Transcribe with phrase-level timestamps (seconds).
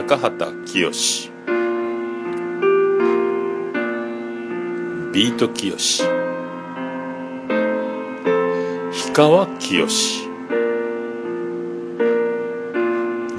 [0.00, 1.30] 中畑清。
[5.12, 5.74] ビート清。
[8.90, 10.26] 氷川きよし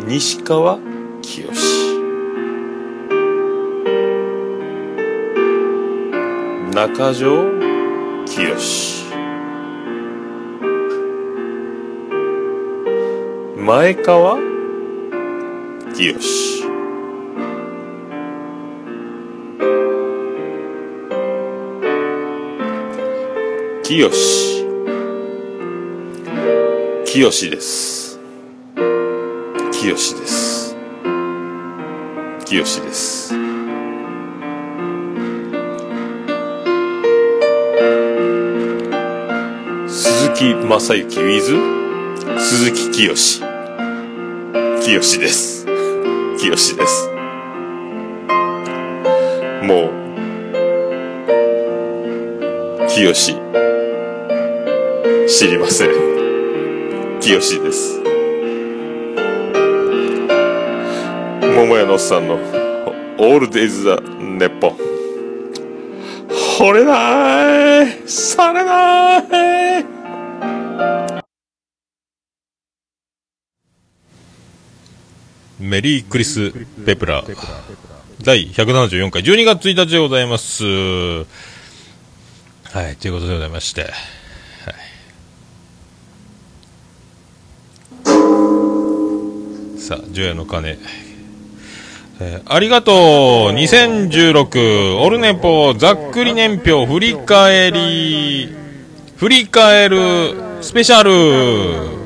[0.06, 0.78] 西川
[1.24, 1.98] きよし
[6.76, 7.44] 中条
[8.28, 9.06] きよし
[13.58, 14.51] 前川き
[16.00, 16.64] よし
[23.84, 24.52] きよし
[27.06, 28.18] きよしです。
[29.74, 30.78] きよしです。
[32.46, 33.34] きよしです。
[39.90, 43.14] 鈴木正幸 with 鈴木清
[44.82, 45.61] 清です。
[46.42, 47.08] 清です。
[49.62, 49.94] もう
[52.90, 53.34] 清知
[55.48, 55.92] りません。
[57.20, 58.02] 清です。
[61.44, 62.40] 桃屋のおっさんの
[63.20, 64.78] 「オールデイズ・ザ・ネッポン」
[66.58, 69.20] 惚れないされな
[69.68, 69.71] い。
[75.72, 76.52] メリークリス・
[76.86, 77.24] ペプラ
[78.22, 79.22] 第174回。
[79.22, 80.66] 12月1日でございます。
[80.66, 81.24] は
[82.90, 83.94] いということでございまして。
[89.78, 90.78] さあ、除夜の鐘。
[92.20, 92.96] えー、ありがとう
[93.54, 96.86] !2016 オルネポざっくり年表。
[96.86, 98.54] 振り返り、
[99.16, 102.01] 振り返るスペシャル。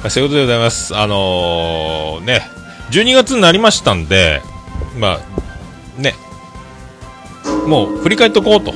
[0.00, 0.96] まあ、そういうことでございます。
[0.96, 2.42] あのー、ね、
[2.90, 4.40] 12月になりましたんで、
[4.98, 5.20] ま
[5.98, 6.14] あ、ね、
[7.66, 8.72] もう振り返っとこうと、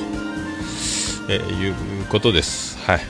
[1.31, 1.75] えー、いう
[2.11, 2.79] ことです。
[2.87, 3.01] はい。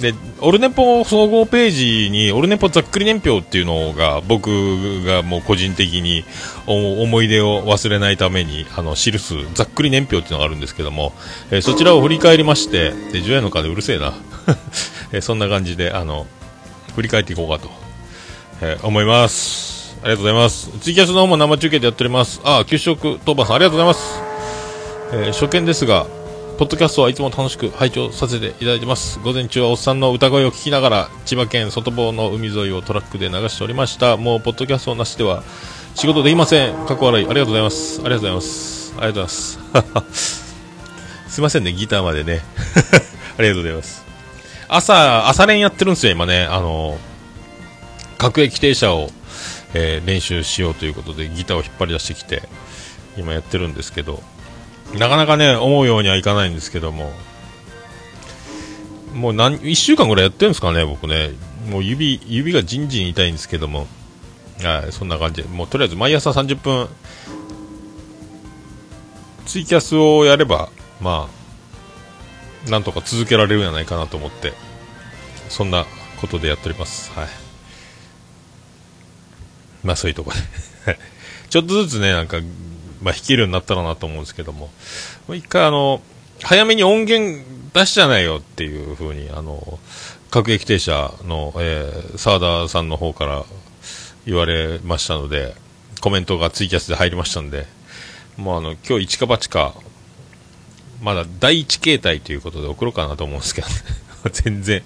[0.00, 6.24] で、オルネポ総合ページに、オルネポざっくり年表っていうのが、僕がもう個人的に
[6.66, 11.12] 思い出を忘れないために、あの、記すざっくり年表っていうのがあるんですけども、
[11.52, 14.14] えー、そちらを振り返りまして、で、ジョヤの鐘うるせえな。
[15.12, 16.26] え、そんな感じで、あの、
[16.92, 17.70] 振り返っていこうかと、
[18.62, 19.96] えー、思います。
[20.02, 20.70] ありがとうございます。
[20.78, 22.40] ツイキャスの方も生中継でやっております。
[22.44, 24.22] あ、給食当番さんありがとうございます。
[25.12, 26.06] えー、初見ですが、
[26.60, 29.18] ポッドキャストはいつも楽しく拝聴させていただいてます。
[29.20, 34.16] 午前中はおっさんの歌声を聞きながら、千葉県外房の海沿いをトラックで流しておりました。
[34.16, 35.42] もう、ポッドキャストなしでは
[35.94, 36.74] 仕事できません。
[36.86, 37.24] 過去笑い。
[37.24, 38.00] ありがとうございます。
[38.00, 38.94] ありがとうございます。
[38.98, 40.54] ありがとうございます。
[41.28, 42.40] すいませんね、ギターまでね。
[43.38, 44.09] ありがとうございます。
[44.72, 46.44] 朝、朝練やってるんですよ、今ね。
[46.44, 46.96] あの、
[48.18, 49.10] 各駅停車を、
[49.74, 52.42] えー、練習しようということで、ギターを引っ張り出してきて、
[53.16, 54.22] 今やってるんですけど、
[54.96, 57.12] なかなかね、思うようにはいかないんですけども、
[59.12, 61.30] もう何、1週間ぐらいやってるんですかね、僕ね。
[61.68, 63.88] もう指、指がじんじん痛いんですけども、
[64.62, 66.88] はい、そんな感じで、もうとりあえず毎朝30分、
[69.46, 70.68] ツイキャスをやれば、
[71.00, 71.39] まあ、
[72.68, 74.52] なんとか続けられるんじゃないかなと思って、
[75.48, 75.86] そんな
[76.20, 77.10] ことでやっております。
[77.12, 77.28] はい。
[79.82, 80.98] まあそういうとこで
[81.48, 82.38] ちょっとずつね、なんか、
[83.02, 84.70] まあ、弾けるようになったらなと思うんですけども、
[85.26, 86.02] もう一回あの、
[86.42, 87.44] 早めに音源
[87.74, 89.78] 出しじゃないよっていうふうに、あの、
[90.30, 93.44] 各駅停車の、えー、沢田さんの方から
[94.26, 95.54] 言われましたので、
[96.00, 97.66] コメントがツイキャスで入りましたんで、
[98.36, 99.74] もうあの、今日一か八か、
[101.00, 103.74] まだ第一形態ということで送ろうかなと思うんですけど、ね、
[104.32, 104.82] 全然、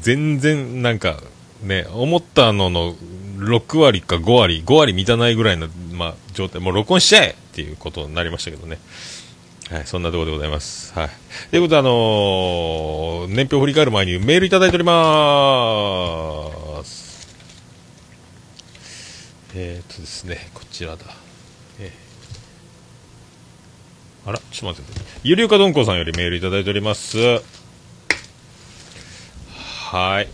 [0.00, 1.20] 全然なんか、
[1.62, 2.94] ね、思ったのの
[3.38, 8.78] 6割か5割、5割満たないぐらいの、まあ、状態、もう録音しちゃえっていうことになりましたけどね。
[9.70, 10.92] はい、そんなところでございます。
[10.94, 11.10] はい。
[11.50, 17.28] ということで、あのー、年表振り返る前にメールいただいておりまーす。
[19.54, 21.04] えー、っとですね、こちらだ。
[21.78, 21.90] えー、
[24.26, 27.18] あら、ちょっと待ってゆりゆかどんこさんよりメールいただいております。
[29.58, 30.28] はい。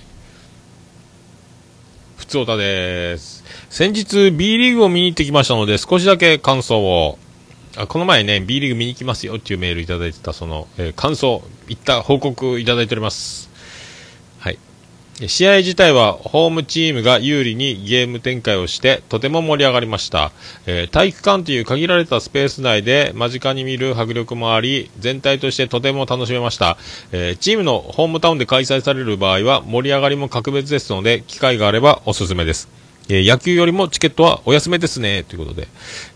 [2.17, 3.44] ふつおたです。
[3.71, 7.19] 先日 B リーグを見に行ってきましたので、少しだけ感想を。
[7.77, 13.45] あこの前ね、B リーグ見に行きますよっていうメールいただいてた、その、えー、感想、いった報告いただいております。
[15.26, 20.30] 試合自体はホームチームが有利にゲーム展開をしてとても盛り上がりました、
[20.66, 26.76] えー体育館という限られたスペース内で間近に見る迫力もあり全体としてとても楽しめました、
[27.12, 32.68] えーチームのホームタウンで開催される場合は盛り上がりも格別ですので機会があればおすすめです。
[33.08, 35.22] え野球よりもチケットはお安めですね。
[35.22, 35.68] ということで、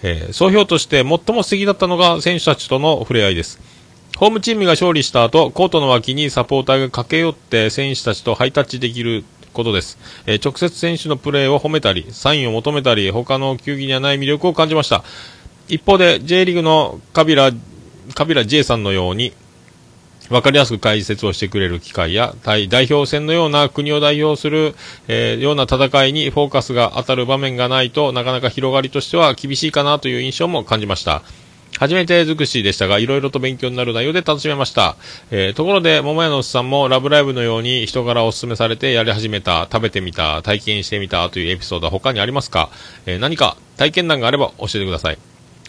[0.03, 3.80] えー総評として最も素敵だったのが選手たちとの触れ合いです。
[4.21, 9.25] ホームチームが勝利した後、コートの脇にサポーターが駆け寄って選手たちとハイタッチできる
[9.55, 9.97] ことです。
[10.27, 15.05] えー直接選手のプレーを褒めたり、サインを求めたり、他の球技にはない魅力を感じました。
[15.69, 17.51] 一方で、J リーグのカビラ、
[18.15, 19.33] カビラ J さんのように、
[20.29, 24.75] わかりやすく解説をしてくれる機会や、対代表戦のような国を代表する、
[25.09, 31.23] えーような戦いにフォーカスが当たる場面がないとなかなか広がりとしては厳しいかなという印象も感じました。
[31.79, 34.97] 初めて尽くしでしたが、いろいろと勉強になる内容で楽しめました。
[35.31, 42.71] えーところで、桃屋のおっさんもラブライブのように人柄をお勧めされてやり始めた、食べてみた、体験してみたというエピソードは他にありますか、
[43.07, 45.19] えー何か体験談があれば教えてください。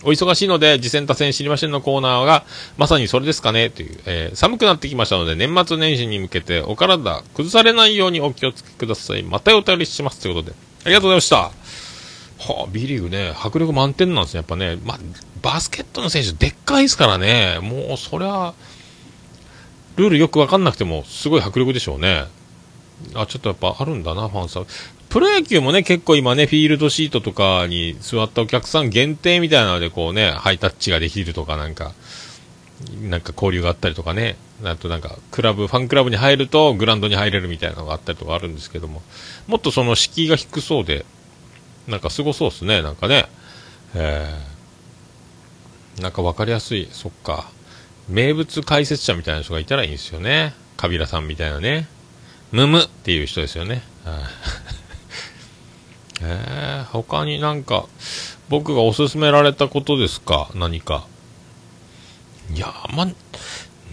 [0.04, 2.44] お忙しいので、次戦多戦知りませんのコーナーが、
[2.78, 9.24] まさにそれですかねという、えー寒くなってきましたので、年末年始に向けて、お体崩されないようにお気をつけください。
[9.24, 10.20] またお便りします。
[10.20, 10.56] ということで、
[10.86, 11.38] ありがとうございました。
[11.38, 14.78] はあ、B リーグね、迫力満点なんですね、やっぱね。
[14.84, 15.00] まあ、
[15.42, 17.60] バスケットの選手、でっかいですからね。
[17.62, 18.54] もう、そりゃ、
[19.96, 22.26] ルールよくわかんなくても、すごい迫力でしょうね。
[23.14, 24.68] あ、ちょっとやっぱあるんだな、ファンサー。
[25.10, 31.94] プロ野球もね、結構今ね、フィールドシートとかに座ったお客さん限定みたいなので、こうね、ハイタッチができるとか、なんか、
[33.02, 39.02] なんか交流があったりとかね、あとなんか、クラブ、ファンクラブに入ると、グラウンドに入れるみたいなのがあったりとかあるんですけども、
[39.48, 41.06] もっとその敷居が低そうで、
[41.88, 43.26] なんかすごそうですね、なんかね。
[43.96, 44.51] えー、
[46.02, 47.50] なんかわかりやすい、そっか。
[48.10, 50.54] 名物解説者みたいな人がいたらいいんですよね。
[50.76, 51.88] カビラさんみたいなね。
[52.52, 53.84] ムムっていう人ですよね。
[54.04, 54.16] はい
[56.24, 57.86] えー、他になんか、
[58.50, 60.50] 僕がおすすめられたことですか？
[60.56, 61.06] 何か。
[62.54, 63.08] いや、あんま、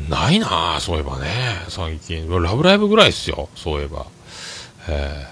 [0.09, 1.27] ないなそういえばね。
[1.69, 2.29] 最近。
[2.43, 3.49] ラブライブぐらいですよ。
[3.55, 4.07] そういえば。
[4.89, 5.27] え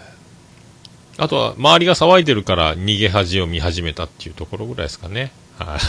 [1.19, 5.33] ー、あとは、周りが騒いでるから逃げ恥を見始めたっていうところぐらいですかね。
[5.59, 5.81] はい。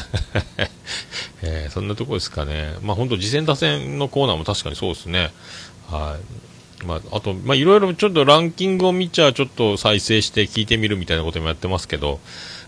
[1.43, 2.75] えーそんなとこですかね。
[2.81, 5.31] まあ本当、次戦打線のコーナーも確かにそうですね。
[5.89, 6.17] は
[6.81, 6.85] い。
[6.85, 12.19] まあ、あと、まあいろいろちょっとランキングを見ちゃ、ちょっと再生して聞いてみるみたいなこともやってますけど、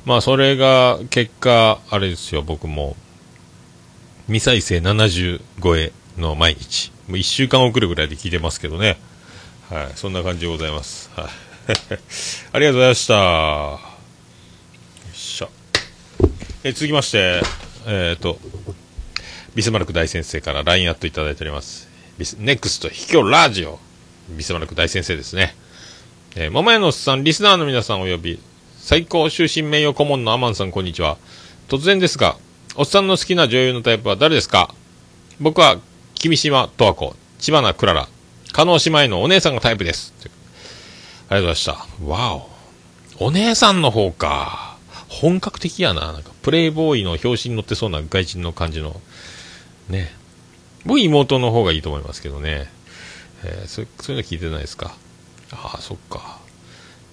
[0.06, 2.96] まあそれが結果、あれですよ、僕も。
[4.28, 6.92] 未再生70超えの毎日。
[7.08, 9.00] もう1週間遅れぐらいで聞いてますけどね。
[9.70, 9.92] はい。
[9.96, 11.10] そんな感じでございます。
[11.16, 11.26] はい。
[12.54, 13.89] ありがとうございました。
[16.62, 17.42] え続きまして、
[17.88, 18.38] えっ、と、
[19.56, 21.88] ビスマルク大先生から LINE アットいただいております。
[22.18, 23.80] ビスネクスト秘境ラジオ。
[24.32, 25.56] ビスマルク大先生ですね。
[26.36, 28.42] えー、桃屋のおっさん、リスナーの皆さんおよび、
[28.78, 31.18] 最高終身名誉顧問のアマンさん、こんにちは。
[31.70, 32.36] 突然ですが、
[32.76, 34.76] おっさんの好きな女優のタイプは誰ですか？
[35.40, 35.80] 僕は、
[36.16, 38.10] 君島十和子、千葉なクララ、
[38.52, 40.14] 加納姉妹のお姉さんがタイプです。
[41.30, 42.06] ありがとうございました。
[42.06, 43.28] わお。
[43.28, 44.78] お姉さんの方か。
[45.08, 46.12] 本格的やな。
[46.12, 49.00] なんか、プレイボーイの表紙に載ってそうな外人の感じの。
[49.88, 50.12] ね。
[50.84, 52.68] 僕、妹の方がいいと思いますけどね。
[53.44, 54.96] えーそそういうの聞いてないですか？
[55.52, 56.40] ああ、そっか。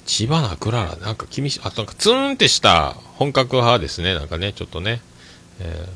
[0.07, 4.15] 千葉なクララ、なんか君、あとなんかツーンってした本格派ですね。
[4.15, 5.03] なんかね、ちょっとね。
[5.61, 5.89] えー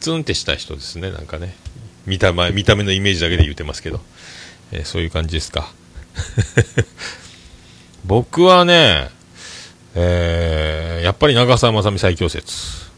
[0.00, 1.10] ツーンってした人ですね。
[1.10, 1.56] なんかね。
[2.06, 4.00] 見た目、見た目のイメージだけで言ってますけど。
[4.70, 5.72] えーそういう感じですか。
[8.06, 9.10] 僕はね、
[10.00, 12.90] えーやっぱり長澤まさみ最強説。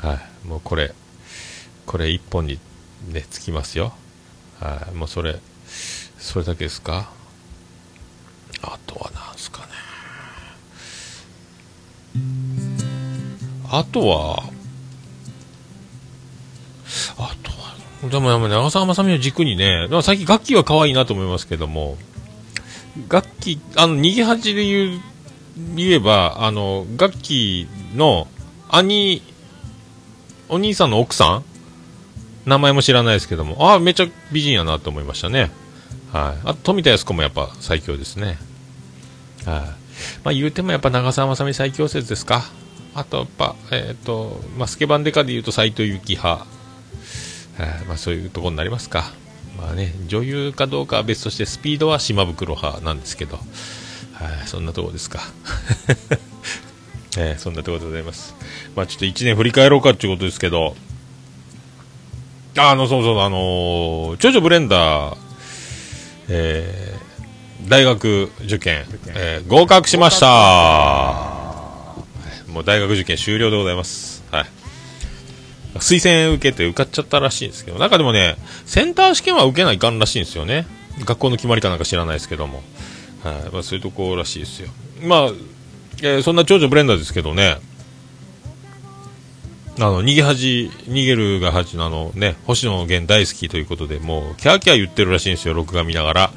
[0.00, 0.48] はい。
[0.48, 0.94] もうこれ、
[1.86, 2.58] これ一本に
[3.08, 3.92] ね、つきますよ。
[4.58, 4.94] はい。
[4.94, 5.38] もうそれ、
[6.18, 7.10] それだけですか？
[8.62, 9.66] あとはなんすかね。
[13.70, 14.42] あとは、
[17.18, 21.98] あとは、でもやっぱ長澤まさみの軸にね、最近楽器は可愛いなと思いますけども、
[23.08, 25.00] 楽器、あの、逃げ恥で言う、
[25.56, 28.28] 言えば、あの、楽器の
[28.68, 29.22] 兄、
[30.48, 31.44] お兄さんの奥さん？
[32.44, 35.50] 名前も知らないですけども、ああ、めっちゃ美人やなと思いましたね。
[36.12, 36.48] はい。
[36.48, 38.38] あと、富田靖子もやっぱ最強ですね。
[39.46, 39.60] はい。
[40.24, 42.42] まあ、言うてもやっぱ長澤まさみ最強説ですか。
[42.94, 46.38] あと、やっぱ、えっ、と、まあ、スケバンデカで言うと斎藤由貴派。
[46.38, 47.84] はい。
[47.86, 49.12] まあ、そういうところになりますか。
[49.56, 53.38] まあね、女優かどうかは別として、スピードは島袋派なんですけど、
[54.22, 54.48] はい。
[54.48, 55.20] そんなところですか。
[57.18, 58.34] えーそんなところでございます。
[58.74, 60.76] まあ、ちょっと1年振り返ろうかっていうことですけど、
[62.56, 65.16] ああの、そうそう、あのー、ジョジョブレンダー、
[66.28, 67.02] えー
[67.68, 70.26] 大学受験、えー合格しました
[72.48, 74.22] もう大学受験終了でございます。
[74.30, 74.46] はい。
[75.76, 78.36] 推薦受けて受かっちゃったらしいんですけど、中でもね、
[78.66, 80.66] センター試験は受けないかんらしいんですよね。
[81.04, 82.62] 学校の決まりかなんか知らないですけども。
[83.22, 83.50] はい。
[83.52, 84.68] まあそういうとこらしいですよ。
[85.02, 85.30] まあ、
[86.02, 87.58] えーそんな長女ブレンダーですけどね、
[89.78, 96.30] あの、逃げ恥、逃げるが恥のあのね、星野源大好きということで、もう、キャーキャー言ってるらしいんですよ、録画見ながら。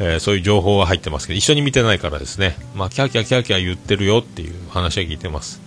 [0.00, 5.60] えーそういう情報は入ってますけど、一緒に見てないからですね、まあ、キャーキャーキャーキャー言ってるよっていう話は聞いてます。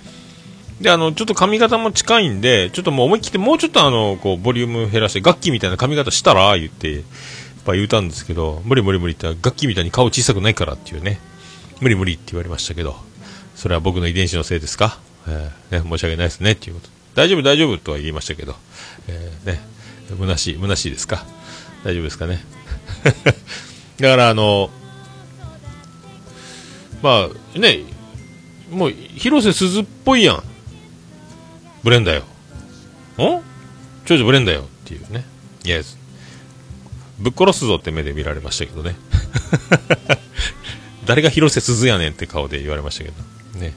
[0.79, 7.03] で、あの、ちょっと髪型も近いんで、ちょっともう思い切って、もうちょっとあの、こう、ボリューム減らして、楽器みたいな髪型したら言って、
[7.61, 11.19] やっぱ言うたんですけど、無理無理無理って、楽器みたいに顔小さくないからっていうね、
[11.79, 12.95] 無理無理って言われましたけど、
[13.55, 16.89] それは僕の遺伝子のせいですか、えーね、申し訳ないですねっていうこと。
[17.13, 18.55] 大丈夫大丈夫とは言いましたけど、
[19.07, 19.61] えーね、
[20.19, 21.23] 虚しい、虚しいですか？
[21.83, 22.43] 大丈夫ですかね？
[24.01, 24.71] だからあの、
[27.03, 27.81] まあね、
[28.71, 30.43] もう広瀬すずっぽいやん。
[31.83, 32.21] ブレンだよ。
[33.19, 33.41] ん？
[34.05, 35.25] 長女ブレンだよっていうね。
[35.63, 36.00] イエス。
[37.21, 38.95] ぶっ殺すぞって目で見られましたけどね。
[41.05, 43.59] 誰が広瀬すずやねんって顔で言われましたけど。
[43.59, 43.73] ね。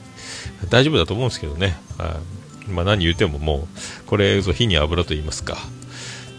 [0.71, 1.77] 大丈夫だと思うんですけどね。
[1.99, 2.17] あ
[2.69, 5.55] まあ何言ってももう、これぞ火に油と言いますか。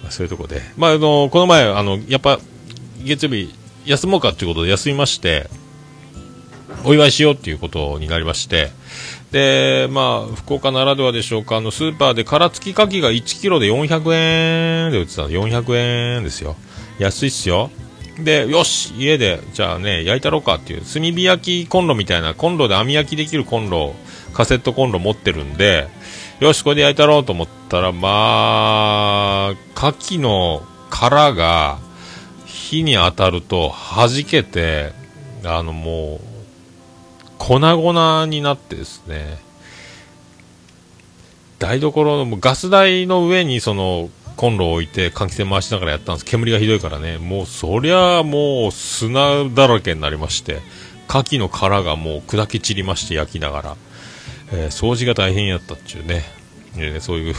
[0.02, 0.62] まあ、そういうとこで。
[0.78, 2.40] まああの、この前、あの、やっぱ、
[3.04, 3.54] 月曜日、
[3.86, 5.50] 休もうかっていうことで休みまして、
[6.84, 8.72] お祝いしようっていうことになりまして、
[9.32, 16.56] で、まあ、福岡ならではでしょうか、あの、スーパーで殻付き牡蠣が1キロで400円で売ってたの、400円ですよ。
[17.00, 17.70] 安いっすよ。
[18.20, 23.94] で、よし、家で、じゃあね、焼いたろうかっていう、炭火焼きコンロみたいな、コンロで網焼きできるコンロ、
[24.34, 25.88] カセットコンロ持ってるんで、
[26.40, 31.80] よし、これで焼いたろうと思ったら、まあ、牡蠣の殻が、
[32.46, 34.94] 火に当たると弾けて、
[35.44, 36.36] あのもう、
[37.38, 39.38] 粉々になってですね、
[41.60, 46.26] 台所のガス台の上にそのコンロを置いて換気扇回しながらやったんです。
[46.26, 50.62] 煙がひどいからね、もうそりゃもう砂だらけになりまして、
[51.08, 53.78] 牡蠣の殻がもう砕け散りまして焼きながら、
[54.52, 56.24] えー掃除が大変やったっていうね、
[56.78, 57.36] えーそういう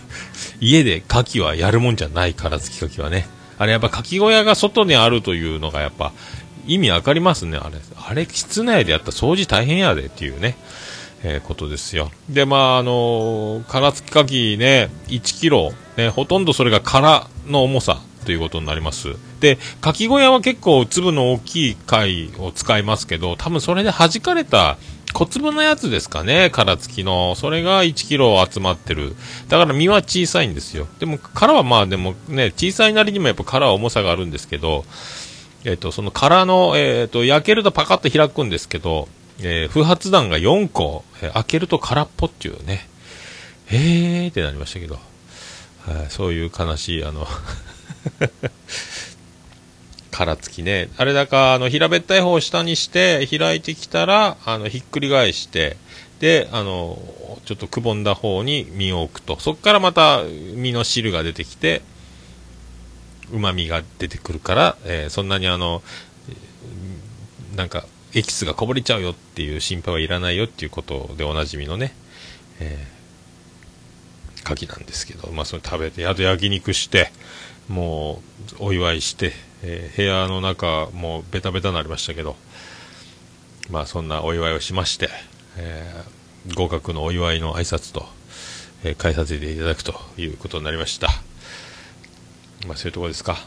[0.60, 3.26] 家で牡蠣はやるもんじゃない殻付き牡蠣はね。
[3.56, 6.12] あれやっぱ牡蠣小屋が外にあるというのがやっぱ
[6.66, 7.76] 意味わかりますね、あれ。
[8.08, 10.56] あれ、室内でやったら掃除大変やでっていうね、
[11.24, 12.10] えーことですよ。
[12.28, 19.16] で、まあ、あのー殻付き牡蠣ね、1キロ、ね、ほとんどそれが殻の重さということになります。
[19.40, 24.76] で、牡蠣小屋は結構粒の大きい貝を使いますけど、多分それで弾かれた
[25.14, 27.34] 小粒のやつですかね、殻付きの。
[27.36, 29.14] それが1キロ集まってる。
[29.48, 30.88] だから身は小さいんですよ。
[30.98, 34.84] でも殻はまあでもね、小さいなりにもやっぱ殻は重さがあるんですけど、
[35.64, 39.08] えっ、と、その殻の、えっ、と、焼けるとパカッと開くんですけど、
[39.40, 42.88] えー不発弾が4個、えー開けると空っぽっていうね、
[43.66, 47.26] へーってなりましたけど、はいそういう悲しい、あの、
[50.10, 50.88] 殻付きね。
[50.96, 55.76] あれだか、あの、平べったい方を下にして、開いてきたら、あの、ひっくり返して、
[56.20, 57.02] で、あの、
[57.44, 59.38] ちょっとくぼんだ方に身を置くと。
[59.40, 61.82] そこからまた身の汁が出てきて、
[63.32, 65.82] 旨味が出てくるから、えーそんなにあの、
[67.56, 71.92] なんか、エキスがこぼれちゃうよっていう心配はいらないよっていうことでおなじみのね、
[72.60, 77.10] えー、牡蠣なんですけど、まあ、それ食べて、あと焼肉して、
[77.68, 78.22] も
[78.60, 82.36] う、お祝いして、えー部屋の中、もうベタベタになりましたけど、
[83.70, 85.08] まあ、そんなお祝いをしまして、
[85.56, 88.06] えー合格のお祝いの挨拶と、
[88.84, 91.08] えー返させていただくということになりました。
[92.68, 93.38] まあ、そういうとこですか。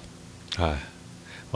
[0.58, 0.97] はい。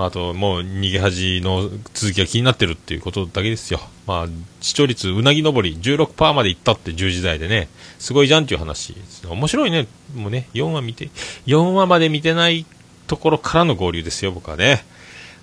[0.05, 3.79] あ、と、もう、逃げ恥の続きが気になってるっていうことだけですよ。
[4.07, 4.27] まあ、
[4.61, 7.67] 視聴率、うなぎ登り、16%までいったって10時台でね、
[7.99, 8.95] すごいじゃんっていう話。
[9.27, 9.87] 面白いね。
[10.15, 11.09] もうね、4話見て、
[11.45, 12.65] 4話まで見てない
[13.07, 14.85] ところからの合流ですよ、僕はね。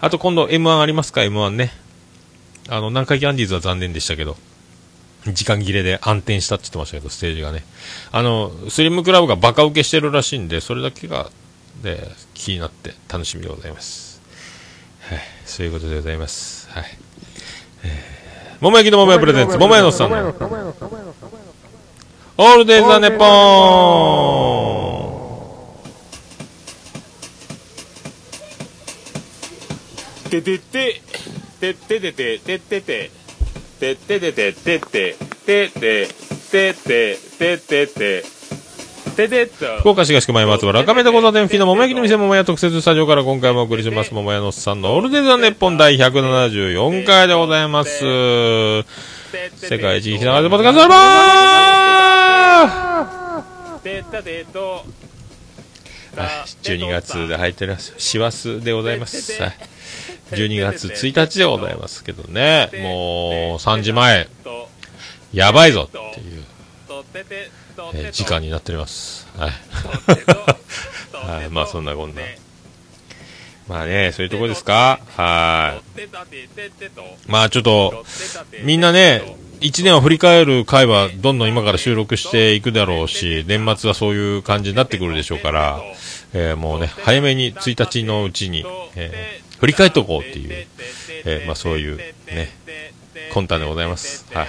[0.00, 1.72] あと今度 M1 ありますか、M1 ね。
[2.68, 4.36] あの、南海キャンディーズは残念でしたけど、
[5.26, 7.64] 時間切れで暗転したって言ってましたけど、ステージがね。
[8.12, 11.30] あの、スリムクラブがバカ受けしてるらしいんで、それだけが、
[11.82, 14.07] で、気になって楽しみでございます。
[15.08, 16.68] はい、そういうことでございます。
[16.70, 16.84] はい。
[17.82, 17.90] えー、
[18.60, 20.16] 桃焼きの桃屋プレゼンツ、桃屋のさんの、
[22.36, 25.18] オールデイザネポーン
[30.28, 31.00] ててて、
[31.58, 33.10] てててて、ててて、
[33.80, 36.08] てててて、てて、てて、
[36.50, 38.38] てて、ててて、
[39.80, 44.14] 福岡市東区前松原赤目で交差点付近の桃焼きの店桃屋特設スタジオから今回もお送りします。
[44.14, 47.98] 桃屋のさんのオールデイズ・ネッポン第174回でございます。
[47.98, 48.84] 世
[49.80, 59.54] 界一ひながでポッドキャストアルバー12月で入っております師走でございます、 はい、
[60.30, 62.70] 12月1日でございますけどね。
[62.82, 64.28] もう3時前。
[65.32, 66.44] やばいぞっていう、
[67.94, 69.52] えー時間になっておりますはい
[71.30, 72.23] はい、まあそんなこんな。
[73.68, 74.99] まあね、そういうとこですか？
[75.16, 76.00] はい。
[77.26, 78.04] まあちょっと、
[78.62, 85.82] みんなね、一年を振り返る回はどんどん今から収録していくだろうし、年末はそういう感じになってくるでしょうから、
[86.32, 88.64] えーもうね、早めに1日のうちに、
[88.97, 90.66] えー振り返っておこうっていう、
[91.26, 92.50] えーまあそういうね、
[93.35, 94.25] 魂胆でございます。
[94.32, 94.47] はい。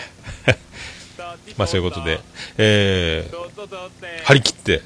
[1.57, 2.19] まあそういうことで、
[2.57, 4.81] えー、張り切って、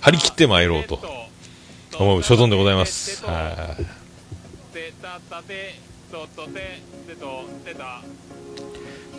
[0.00, 1.24] 張り切って参ろうと。
[1.98, 3.24] 思う所存でございます。
[3.24, 3.82] はい。
[3.82, 3.88] じ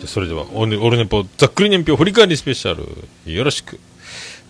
[0.02, 2.86] ゃあそれでは、オルオルネポざっくり年表振り返りスペシャル、
[3.32, 3.80] よろしく。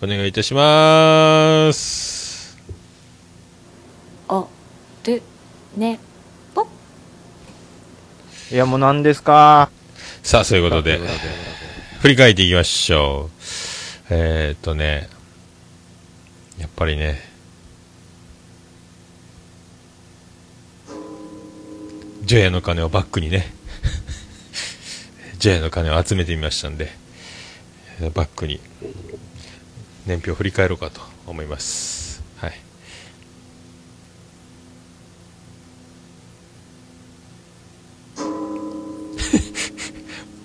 [0.03, 2.59] お願いいたします。
[4.29, 4.47] お
[5.05, 5.23] る
[5.77, 5.99] ね
[6.55, 6.67] ぽ。
[8.51, 9.71] いや、もう何ですか。
[10.23, 11.01] さあ、そういうことで、
[12.07, 14.15] 振り返っていきましょう。
[14.15, 15.09] えー、っとね、
[16.57, 17.21] やっぱりね、
[22.23, 23.53] ジョヤの金をバックにね、
[25.41, 26.93] ジョヤの金を集めてみましたんで、
[28.15, 28.61] バックに
[30.07, 32.23] 年表を振り返ろうかと思います。
[32.37, 32.53] はい。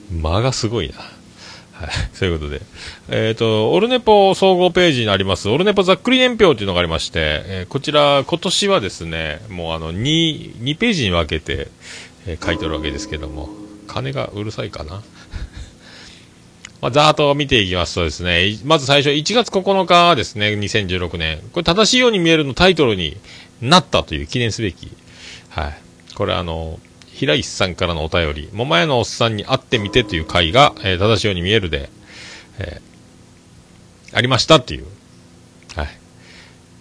[0.11, 1.20] 間がすごいな。
[2.21, 2.61] そういうことで。
[3.09, 11.69] えっ、と、オルネポ総合ページにあります、オルネポざっくり年表というのがありまして、えーこちら、今年はですね、もうあの、2、2ページに分けて、
[12.27, 13.49] えー書いてるわけですけども、
[13.87, 15.01] 金がうるさいかな？
[16.79, 21.39] まあ、ざーっと見ていきますとですね、まず最初1月9日ですね、2016年。
[21.53, 23.17] これ正しいように見えるのタイトルに
[23.61, 24.91] なったという記念すべき。
[25.49, 25.77] はい。
[26.13, 26.79] これあの、
[27.13, 31.89] 平石さんからのお便り、桃屋のおっさんに会ってみてという回が、えー正しいように見えるで、
[32.61, 32.91] えー
[34.13, 34.85] ありましたっていう。
[35.77, 35.87] はい。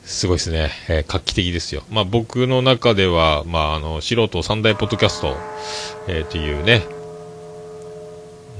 [0.03, 0.71] すごいですね。
[0.88, 1.85] えー画期的ですよ。
[1.90, 5.37] まあ僕の中では、まああの、素人三大ポッドキャスト、
[6.09, 6.83] えーっていうね、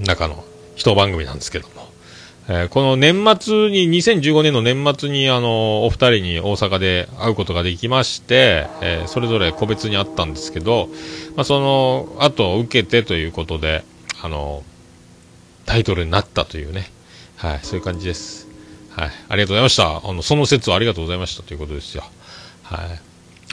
[0.07, 0.45] 中の
[0.77, 1.89] 一番組なんですけども。
[2.49, 10.89] えーこの年末に、2015年の年末に、あの、お二人に大阪で会うことができまして、えーそれぞれ個別に会ったんですけど、
[11.35, 13.83] まあ、その後を受けてということで、
[14.23, 14.63] あの、
[15.67, 16.91] タイトルになったというね、
[17.41, 18.47] はい、そういう感じです。
[18.91, 20.07] はい、ありがとうございました。
[20.07, 22.05] あの、その説はありがとうございましたということですよ。
[22.65, 23.01] はい。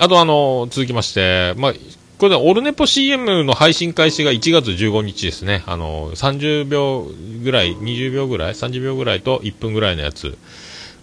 [0.02, 1.73] あと、あの、続きまして、まあ、
[2.17, 5.63] これでオルネポ CM の配信開始が1月15日ですね。
[5.67, 7.08] あの、30秒
[7.41, 10.38] ぐらい、20秒ぐらい ?30 秒ぐらいと1分ぐらいのやつ。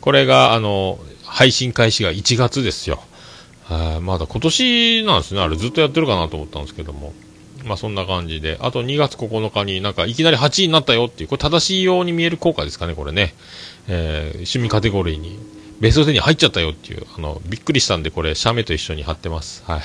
[0.03, 3.03] これが、あの、配信開始が1月ですよ。
[4.03, 5.40] まだ今年なんですね。
[5.40, 7.14] あれずっとやってるかなと思ったんですけども。
[7.64, 8.59] まあそんな感じで。
[8.61, 13.35] あと2月9日になんかいきなり8位になったよっていう、これ正しいように見える効果ですかね、これね。
[13.88, 15.38] えー趣味カテゴリーに、
[15.81, 19.62] ベスト10に入っちゃったよっていう、あの、びっくりしたんで、これ、写メと一緒に貼ってます。
[19.66, 19.81] はい。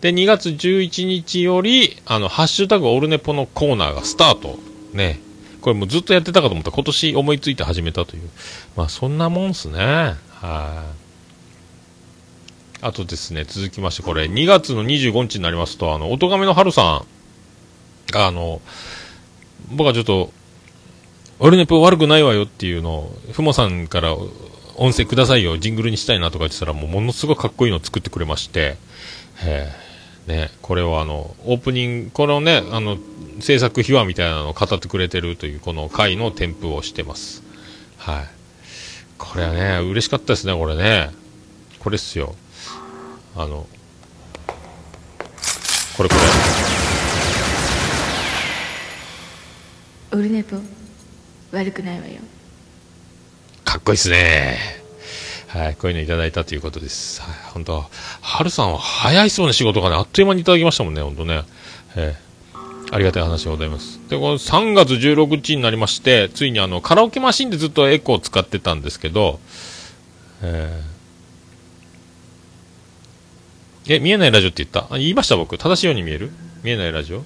[0.00, 4.58] で、2月11日より、あの、ハッシュタグオルネポのコーナーがスタート。
[4.92, 5.20] ね。
[5.60, 8.28] これもうずっとやってたかと思ったら今年思いついて始めたという。
[8.76, 9.78] まあそんなもんすね。
[9.78, 10.14] は
[10.86, 11.09] い。
[12.82, 17.04] あとですね、続きまして、これ、2月の25日になりますと、あの、おとがめの春さ
[18.08, 18.62] んが、あの、
[19.70, 20.32] 僕はちょっと、
[21.38, 24.14] オルネポ悪くないわよっていうのを、ふもさんから
[24.76, 28.76] 音声くださいよ、ジングルにしたいなとか言ってたら、もうものすごいかっこいいのを作ってくれまして、
[30.26, 32.96] ね、これをあの、オープニング、このね、あの、
[33.40, 37.42] 制作秘話みたいなのを語ってくれてるという、この回の添付をしてます。
[37.98, 38.28] はい。
[39.18, 41.10] これはね、嬉しかったですね、これね。
[41.78, 42.34] これっすよ。
[43.40, 43.66] あの、
[45.96, 46.20] これこれ。
[50.12, 50.56] オルネポ
[51.52, 52.20] 悪くないわよ
[53.64, 54.58] かっこいいですね。
[55.48, 57.22] はい、こういうのいただいたということです。
[57.22, 57.86] はい、本当
[58.20, 61.44] はるさんは早いそうな仕事がね、あっという間にいただきましたもんね、本当ね。
[61.96, 62.30] えー
[62.92, 64.00] ありがたい話でございます。
[64.08, 69.38] で、この3月16日になりまして、ついにあの、カラオケマシンでずっとエコーを使ってたんですけど、
[70.42, 70.90] えー
[73.92, 74.94] え、見えないラジオって言った？
[74.94, 75.58] あ言いました僕。
[75.58, 76.30] 正しいように見える？
[76.62, 77.24] 見えないラジオ？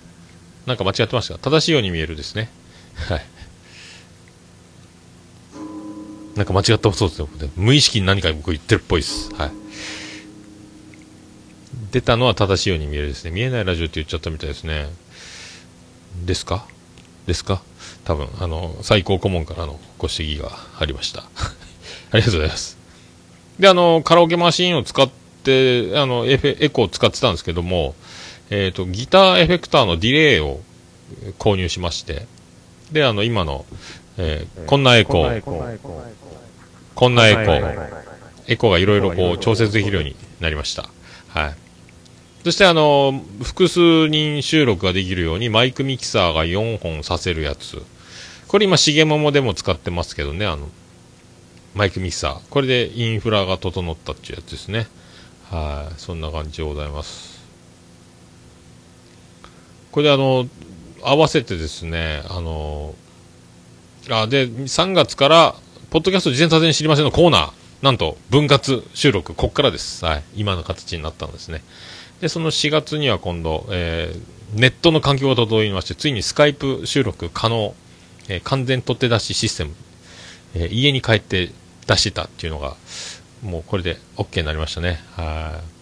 [0.64, 2.48] なんか間違ってました正しいように見えるですね。
[3.06, 3.24] はい。
[6.36, 7.28] なんか間違ったそうですよ。
[7.56, 9.30] 無意識に何か僕言ってるっぽいです。
[9.34, 9.50] はい。
[11.92, 13.30] 出たのは正しいように見えるですね。
[13.30, 14.88] 見えないラジオって言っちゃったみたいですね。
[16.24, 16.66] ですか？
[17.26, 17.62] ですか？
[18.06, 21.24] 多分、あの、最高顧問からのご指摘がありました。
[22.10, 22.78] ありがとうございます。
[23.60, 27.94] で、あの、カラオケマシンを使って、あの、エフェエコーを使ってたんですけども、
[28.50, 30.60] えっ、と、ギターエフェクターのディレイを
[31.22, 32.26] えー購入しまして、
[32.92, 33.64] で、あの、今の、
[34.16, 35.40] えーこんなエコー、
[36.94, 37.90] こんなエコー、
[38.46, 40.88] エコーがいろいろこう調節できるようになりました。
[41.28, 41.54] はい。
[42.44, 47.82] そしてあの、複数人収録ができるようにマイクミキサーが4本させるやつ。
[48.48, 50.68] これ今、しげももでも使ってますけどね、あの、
[51.74, 52.40] マイクミキサー。
[52.50, 54.86] これでインフラが整ったっていうやつですね。
[55.54, 55.94] はい。
[55.98, 57.40] そんな感じでございます。
[59.92, 60.48] これであの、
[61.02, 62.94] 合わせてですね、あの、
[64.10, 65.54] あ、で、3月から、
[65.90, 70.04] ポッドキャスト事前多全知りませんのコーナー、なんと、分割収録、こっからです。
[70.04, 70.24] はい。
[70.34, 71.62] 今の形になったんですね。
[72.20, 77.74] で、その4月には今度、えーネットの環境が整いまして、ついにスカイプ収録可能、
[78.28, 79.74] えー完全取って出しシステム、
[80.54, 81.50] えー家に帰って
[81.86, 82.76] 出してたっていうのが、
[83.44, 85.00] もうこれで OK になりましたね。
[85.16, 85.74] はい。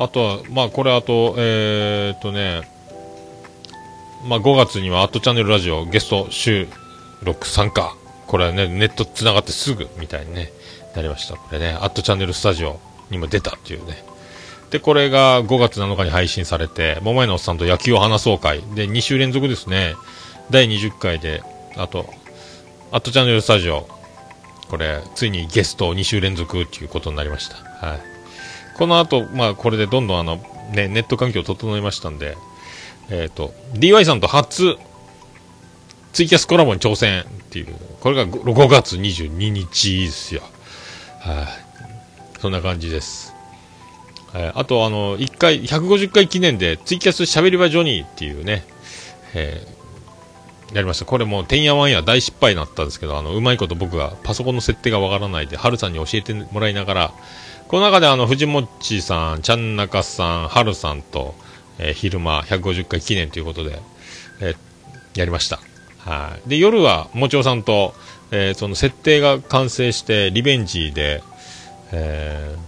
[0.00, 2.70] あとは、まあ、これあと、えー、っとね、
[4.24, 6.68] まあ、5月にはアットチャンネルラジオゲスト収
[7.22, 7.96] 録参加。
[8.28, 10.52] これはね、ネット繋がってすぐみたいにね、
[10.94, 11.34] なりました。
[11.34, 12.78] これね、アットチャンネルスタジオ
[13.10, 14.07] にも出たっていうね。
[14.70, 18.60] で、これが5月7日に配信されて、桃屋のおっさんと野球を話そう会。
[18.74, 19.94] で、2週連続ですね。
[20.50, 21.42] 第20回で、
[21.76, 22.06] あと、
[22.90, 23.88] アットチャンネルスタジオ。
[24.68, 27.56] これ、ついにゲスト2週連続っていうことになりました。
[27.86, 28.00] はい。
[28.76, 30.36] この後、まあ、これでどんどんあの、
[30.72, 32.36] ね、ネット環境を整いましたんで、
[33.10, 34.76] えっ、と、DY さんと初、
[36.12, 40.42] ツイキャスコラボに挑戦っていう、これが 5, 5月22日ですよ。
[41.20, 43.37] はい、そんな感じです。
[44.34, 48.64] えーあと、あの、1回、150回記念で、ツイキャス喋り場ジョニーっていうね、
[49.34, 49.78] えー
[50.74, 51.06] やりました。
[51.06, 57.12] これも、てんやわんや大失敗になったんですけど、あの、うまいこと僕がパソコンの設定がわからないで、はるさんに教えてもらいながら、
[57.68, 61.34] この中であの、藤もっちさん、ちゃんなかさん、はるさんと、
[61.78, 63.78] えー昼間150回記念ということで、
[64.42, 64.56] えー
[65.18, 65.58] やりました。
[66.00, 66.50] はい。
[66.50, 67.94] で、夜は、もちおさんと、
[68.30, 71.22] えーその設定が完成して、リベンジで、
[71.92, 72.67] えー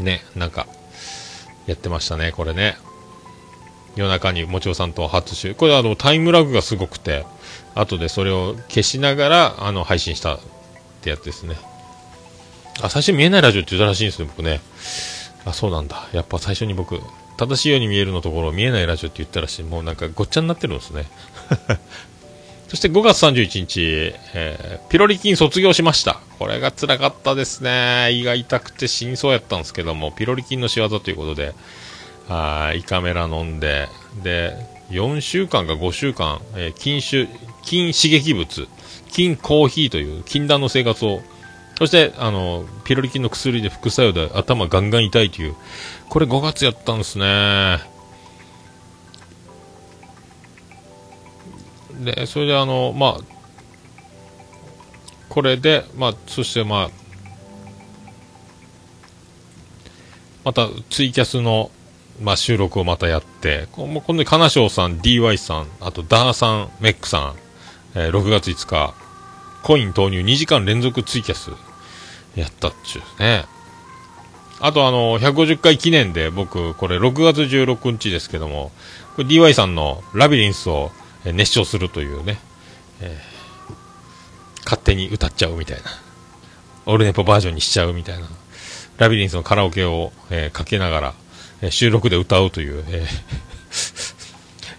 [0.00, 0.66] ね、なんか、
[1.66, 2.76] やってましたね、これね。
[3.96, 5.54] 夜中にもちおさんと初週。
[5.54, 7.24] これあの、タイムラグがすごくて、
[7.74, 10.40] 後でそれを消しながら、あの、配信したっ
[11.00, 11.56] てやつですね。
[12.82, 14.60] あ、最初見えないラジオって言ったらしいんですよ、僕ね。
[15.46, 16.08] あ、そうなんだ。
[16.12, 17.00] やっぱ最初に僕、
[17.38, 19.62] 正しいように見えるのところ見えないラジオって言ったらしい。
[19.62, 21.06] もうなんかごっちゃになってるんですね。
[22.68, 26.20] そして5月31日、えーピロリ菌卒業しました。
[26.38, 28.10] これが辛かったですね。
[28.12, 31.54] 胃が痛くて死にそうやったんですけども、ピロリ菌の仕業ということで、
[32.28, 33.88] あ胃カメラ飲んで、
[34.22, 34.56] で、
[34.90, 37.26] 4週間か5週間、えー禁酒、
[37.62, 38.68] 禁刺激物、
[39.10, 41.20] 禁コーヒーという禁断の生活を
[41.78, 45.54] そして、あの、ピロリ菌の薬で副作用で頭ガンガン痛いという、
[46.08, 47.80] これ5月やったんですね。
[52.04, 53.36] で、それであの、まあ、
[55.28, 56.90] これで、まあ、そしてまあ、
[60.44, 61.70] またツイキャスの、
[62.22, 67.34] まあ、収録をまたやって、こもう今度、金賞さん、DY さん、あとダーさん、メックさん、
[67.94, 68.94] えー6月5日、
[69.62, 71.50] コイン投入2時間連続ツイキャス
[72.36, 73.44] やったっちゅうね。
[74.60, 78.70] あとあの、150回記念で僕、これ6月16日ですけども、
[79.16, 80.92] これ DY さんのラビリンスを
[81.32, 82.38] 熱唱するというね、
[83.00, 83.36] えー
[84.66, 85.84] 勝手に歌っちゃうみたいな。
[86.86, 88.26] オルネポバージョンにしちゃうみたいな。
[88.98, 91.14] ラビリンスのカラオケを、えーかけながら、
[91.62, 93.06] えー収録で歌うという、え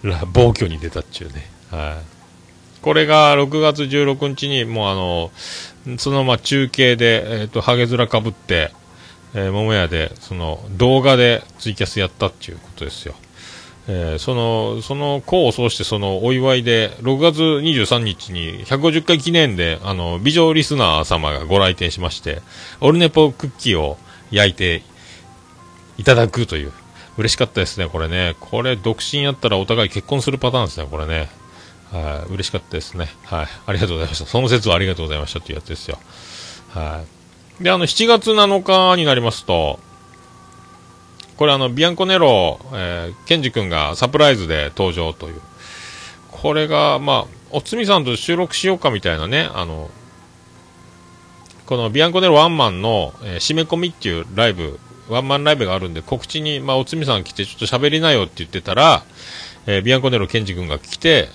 [0.02, 1.50] ー 暴挙に出たっちゅうね。
[1.70, 2.82] はい。
[2.82, 8.72] これが6月16日に、もうあの、そのまま中継で、えっ、と、ハゲ面かぶって、
[9.34, 13.14] えー、桃屋で、その、動画でツイキャスやったっていうことですよ。
[13.90, 22.42] えーその、その功を奏して、その、お祝いで、6月23日に、150回記念で、あの、美女リスナー様がご来店しまして、
[22.80, 23.96] オルネポクッキーを
[24.30, 24.82] 焼いて
[25.96, 26.72] いただくという、
[27.16, 28.36] 嬉しかったですね、これね。
[28.40, 31.30] これ、独身やったらお互い結婚するパターンですね、これね。
[31.90, 33.08] はい、嬉しかったですね。
[33.24, 34.26] はい、ありがとうございました。
[34.26, 35.98] その説はありがとうございましたというやつですよ。
[36.68, 37.02] は
[37.60, 37.64] い。
[37.64, 39.80] で、あの、7月7日になりますと、
[41.38, 45.40] これあの、ビアンコネロ、えー、ケンジ君がサプライズで登場という。
[46.30, 49.88] これが、まあ、おつみさんと収録しようかみたいなね、あの、
[51.64, 59.04] このビアンコネロワンマンの、えー、締め込みっていうライブ、ワンマンライブがあるんで、告知に、まあ、おつみさん来てちょっと喋りなよって言ってたら、
[59.66, 61.28] えー、ビアンコネロケンジ君が来て、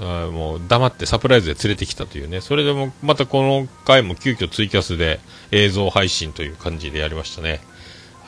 [0.00, 7.60] あもう黙ってサプライズで連れてきたというね、それでもまたこの回も急遽ツイキャスで映像配信という感じでやりましたね。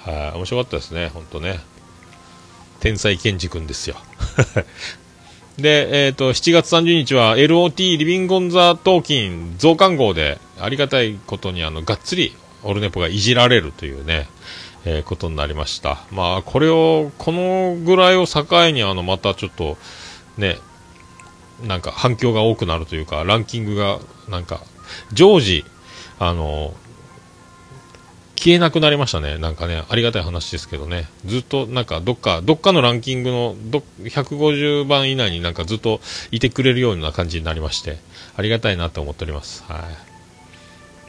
[0.05, 1.61] はい、面白かったですね、本当ね。
[2.81, 3.97] 天才ケンジ君ですよ。
[5.57, 14.29] で、えっ、ー、と、7月30日は LOT リビングオンザトーキン増刊号で、ありがたいことにあの、がっつりオルネポがいじられるというね、
[14.85, 16.03] えー、ことになりました。
[16.11, 19.79] まあ、これを、このぐらいを境にあの、またちょっと、
[20.37, 20.59] ね、
[21.63, 24.61] なんか反響が多くなるというか、ランキングが、なんか、
[25.15, 25.65] 常時、
[26.19, 26.75] あの、
[28.37, 29.39] 消えなくなりましたね。
[29.39, 31.09] なんかね、ありがたい話ですけどね。
[31.25, 37.99] ずっとなんかどっか、どっかのランキングのど150番以内になんかずっといてくれるような感じになりまして、
[38.37, 39.65] ありがたいなと思っております。
[39.69, 40.15] はい。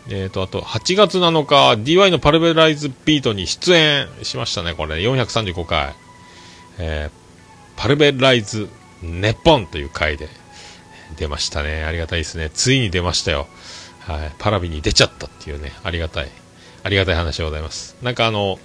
[0.07, 5.95] えーと、あと、8月7日、DY のパルベライズビートに出演しましたね、これ、435回。
[6.77, 8.69] えー、パルベライズ
[9.01, 10.29] ネッポンという回で
[11.17, 11.83] 出ましたね。
[11.83, 12.51] ありがたいですね。
[12.53, 13.47] ついに出ましたよ。
[14.01, 14.31] はい。
[14.37, 16.29] パラビに出ちゃったっていうね、ありがたい。
[16.85, 17.97] ありがたい話でございます。
[18.03, 18.59] なんかあの、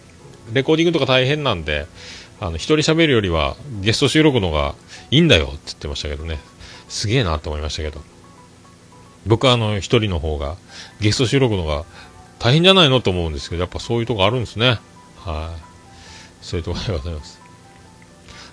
[0.52, 1.86] レコーディングとか大変なんで、
[2.38, 4.74] あの、一人喋るよりはゲスト収録の方が
[5.10, 6.38] いいんだよって言ってましたけどね。
[6.90, 8.02] すげえなと思いましたけど。
[9.26, 10.56] 僕はあの、一人の方が、
[11.00, 11.84] ゲスト収録の方が
[12.38, 14.80] 大変じゃないのと思うんですけど、やっぱそういうとこあるんですね。
[15.16, 16.44] はい。
[16.44, 17.40] そういうところでございます。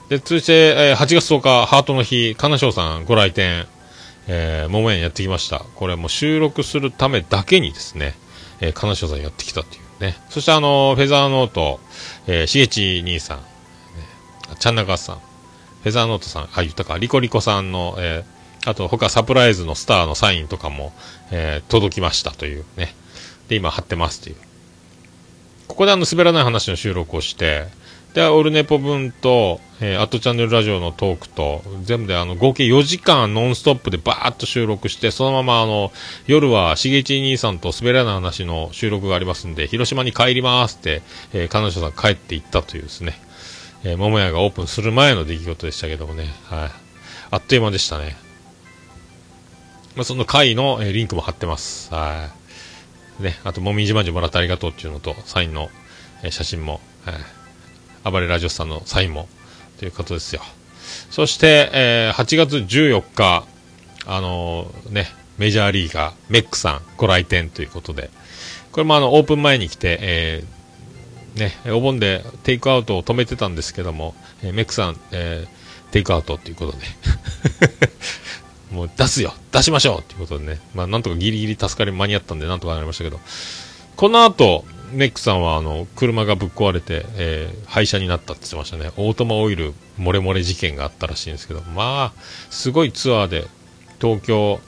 [0.08, 3.68] で、続いて、えー、8月10日、ハートの日、金賞さんご来店、
[4.28, 5.60] えー、桃園やってきました。
[5.76, 8.16] これはもう収録するためだけにですね、
[8.62, 10.16] えー、金正さんやってきたっていうね。
[10.30, 11.80] そしてあの、フェザーノート、
[12.28, 13.44] えー、しげち兄さん、ね、
[14.60, 20.94] ちゃんなかさん、フェザーノートさん、あ、言ったか、リコリコさんの、えー、あと他サプライズのスターのサインとかも、
[21.32, 22.96] えー、届きましたというね。
[23.48, 24.36] で、今貼ってますという。
[25.68, 27.68] ここであの、滑らない話の収録をして、
[28.14, 35.92] で、オルネポ分と、えー、アットチャンネルラジオのトークと、全部であの、合計4時間ノンストップでバーッと収録して、そのままあの、
[36.26, 43.20] 夜はしげち兄さんと滑らな話の収録がありますんで、広島に帰りますって、えー、彼女さん帰っていったというですね、
[43.84, 46.70] えー、桃屋がオープンする前の出来事でしたけどもね、はい。
[47.30, 48.16] あっという間でしたね。
[49.96, 51.94] まあ、その回の、えー、リンクも貼ってます。
[51.94, 52.30] は
[53.20, 53.24] い。
[53.24, 55.70] ね、あと、もみじまんじゅもらってありがとうっていうのと、サインの、
[56.24, 57.16] えー、写真も、はい。
[58.10, 59.28] 暴れラジオさんのサインも、
[59.80, 60.42] ということですよ。
[61.10, 63.46] そして、えー、8月14日、
[64.06, 68.10] あのー、ね、メジャーリーガー、メックさんご来店ということで、
[68.72, 76.78] これもあの、オープン前に来て、えー、ね、お盆でテイクアウトを止めてたんですけども、えー、メックさん、えー、テイクアウトということで、
[78.72, 83.20] もう出すよ出しましょうということでね、まあなんとかギリギリ助かり間に合ったんでなんとかなりましたけど、
[83.96, 93.48] この後、メックさんはあの車がぶっ壊れて、えー、廃車になったって言ってましたね、オートマオイル漏れ漏れ事件があったらしいんですけど、まあ、すごいツアーで
[94.00, 94.60] 東京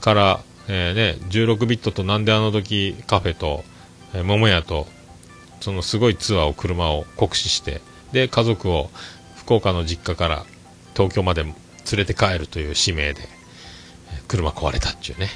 [0.00, 3.64] から、えーね、16ビットとなんであの時カフェと、
[4.14, 4.86] えー、桃屋と、
[5.60, 7.80] そのすごいツアーを車を酷使して、
[8.12, 8.90] で、家族を
[9.36, 10.44] 福岡の実家から
[10.94, 11.54] 東京まで連
[11.96, 13.28] れて帰るという使命で、
[14.28, 15.28] 車壊れたっていうね。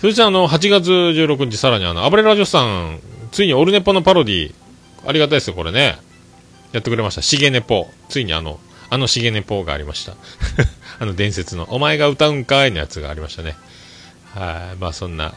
[0.00, 3.00] そしてあの、8月16日、さらにあの、暴れラジオさん、
[3.32, 4.54] ついにオルネポのパロディ、
[5.06, 5.98] ありがたいですよ、これね。
[6.72, 7.22] やってくれました。
[7.22, 7.86] シゲネポ。
[8.08, 8.58] ついにあの、
[8.88, 10.14] あのシゲネポがありました。
[10.98, 13.56] あの伝説の、お前が歌うんかいのやつがありましたね。
[14.34, 15.34] はい、まあそんな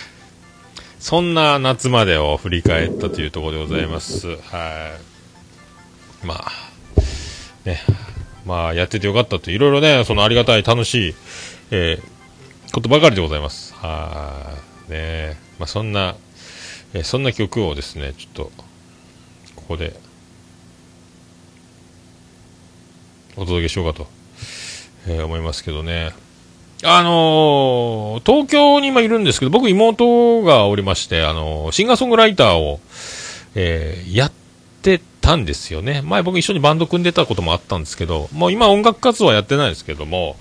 [0.98, 4.28] そんな夏までを振り返ったというところでございます。
[4.28, 4.96] は
[6.22, 6.26] い。
[6.26, 6.52] まあ、
[7.66, 7.82] ね、
[8.46, 11.14] まあやっててよかったと、いろいろね、そのありがたい、楽しい、
[11.72, 12.19] えー
[12.72, 13.74] ことばかりでございます。
[13.74, 14.56] は
[14.88, 16.14] い、ねまあ、そんな、
[16.94, 18.52] えそんな曲をですね、ちょっと、
[19.56, 19.98] ここで、
[23.36, 24.06] お届けしようかと、
[25.08, 26.12] えー、思いますけどね。
[26.82, 32.80] あのー、東京に今いるんですけど、僕妹がおりまして、あのー、シンガーソングライターを、
[33.56, 34.32] えー、やっ
[34.82, 36.02] てたんですよね。
[36.02, 40.36] 前僕一緒にバンド組んでたこともあったんですけど、もう今音楽活動はやってないですけども、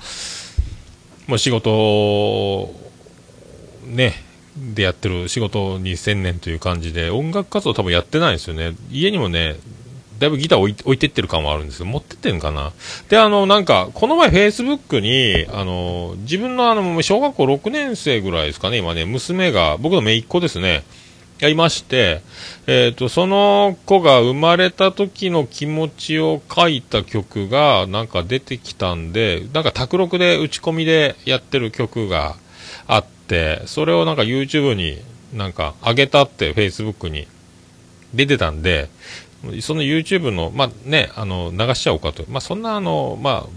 [1.29, 2.73] まあ、仕事
[3.85, 4.15] ね
[4.57, 8.75] でやってる仕事に専念という感じで音楽活動多分やってないんですよね。
[8.91, 9.55] 家にもね
[10.17, 12.73] だいぶギター置い置いてってる感はあるんですけど持ってってんかな。
[13.09, 20.83] であのなんかこの前フェイスブックにあの自分のあの小学校6年生ぐらいですかね今ね娘が僕の姪っ子ですね。
[21.47, 22.21] いまして、
[22.67, 32.35] えっ、と、その子が生まれた時の気持ちを書いた曲がなんか出てきたんで、なんか卓録で打ち込みでやってる曲が
[32.87, 35.01] あって、それをなんか YouTube に
[35.33, 37.27] なんか上げたって Facebook に
[38.13, 38.89] 出てたんで、
[39.61, 42.25] その YouTube の、まあね、あの、流しちゃおうかと。
[42.27, 43.49] まあそんなあの、まあ、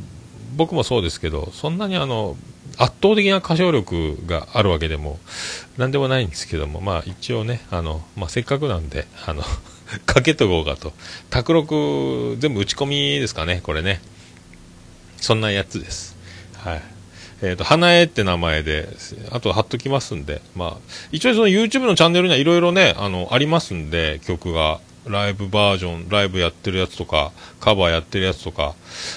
[0.57, 2.37] 僕もそうですけど、そんなにあの、
[2.79, 5.19] 圧倒的な歌唱力があるわけでも、
[5.79, 9.43] なんでもないんですけども、まあ一応ね、あの、まあせっかくなんで、あの、
[10.07, 10.93] かけとこうかと。
[11.31, 14.01] 卓録、全部打ち込みですかね、これね。
[15.21, 16.17] そんなやつです。
[16.57, 16.83] はい。
[17.43, 18.89] えっ、と、花江って名前で、
[19.31, 24.81] あと貼っときますんで、まあ、一応その YouTube のチャンネルにはいろいろね、あの、ありますんで、曲が。
[25.07, 28.75] ライブバージョン、ライブやってるやつとか、カバーやってるやつとか、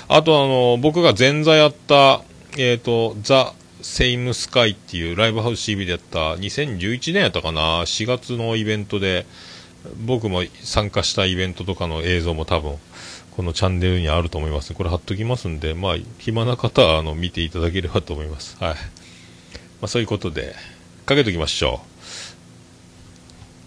[0.07, 2.21] あとあの、僕が前座やった、
[2.57, 9.25] えっ、と、ザ・セイムスカイっていうライブハウス CB でやった2011年やったかな、4月のイベントで、
[10.05, 12.77] 僕も参加したイベントとかの映像も多分、
[13.35, 14.73] このチャンネルにあると思います。
[14.73, 18.55] これ貼っときますんで、まあ、暇な方は、あの、見ていただければと思います。
[18.59, 18.73] はい。
[18.73, 18.77] ま
[19.83, 20.55] あ、そういうことで、
[21.05, 21.81] かけときましょ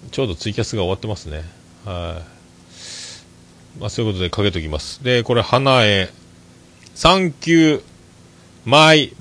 [0.06, 0.10] う。
[0.10, 1.44] ちょうどツイキャスが終わってますね。
[1.84, 2.22] は
[3.76, 3.80] い。
[3.80, 5.04] まあ、そういうことでかけときます。
[5.04, 6.10] で、これ、花江、
[6.94, 7.82] サンキュー、
[8.68, 9.14] マイ、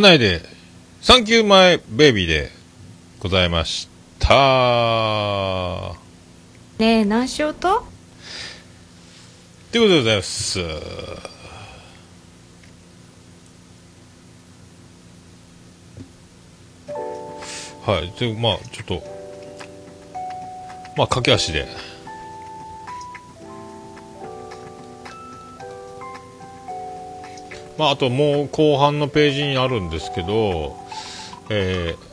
[0.00, 0.40] 花江で、
[1.02, 2.50] サンキューマイベイビーで
[3.18, 3.86] ございまし
[4.18, 5.92] た。
[6.78, 7.84] ねえ何しようと？
[9.70, 10.58] ということでございます。
[17.84, 18.10] はい。
[18.18, 19.02] で、まあ、ちょっと、
[20.96, 21.89] まあ、駆け足で。
[27.86, 30.76] あ、あともう後半のページにあるんですけど、
[31.50, 32.10] えー、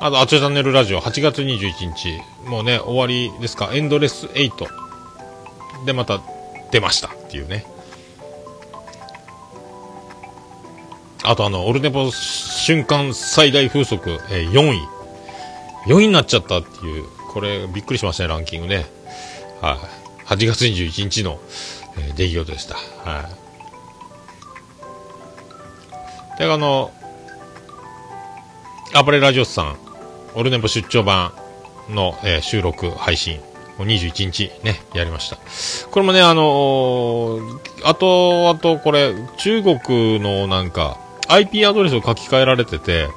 [0.00, 4.80] あと、あちょチャンネルラジオ8月21日、もうね、終わりですか、エンドレス8。
[5.84, 6.20] でまた
[6.70, 7.64] 出ましたっていうね。
[11.22, 14.80] あとあのオルネポ瞬間最大風速、えー4位。
[15.86, 17.04] 4位になっちゃったっていう。
[17.32, 18.86] これびっくりしましたねランキングね。
[19.60, 19.78] は
[20.24, 21.38] い、8月21日の、
[21.98, 22.74] えー出来事でした。
[22.74, 23.49] はい。
[26.40, 26.90] であの
[28.94, 29.76] アパレラジオスさん
[30.34, 31.32] オルネポ出張版
[31.90, 33.40] の、えー収録配信
[33.76, 35.38] 21日ね、やりました。
[35.90, 43.08] これもね、あのーあと、あとこれ、中国のなんか、IP アドレスを書き換えられてて、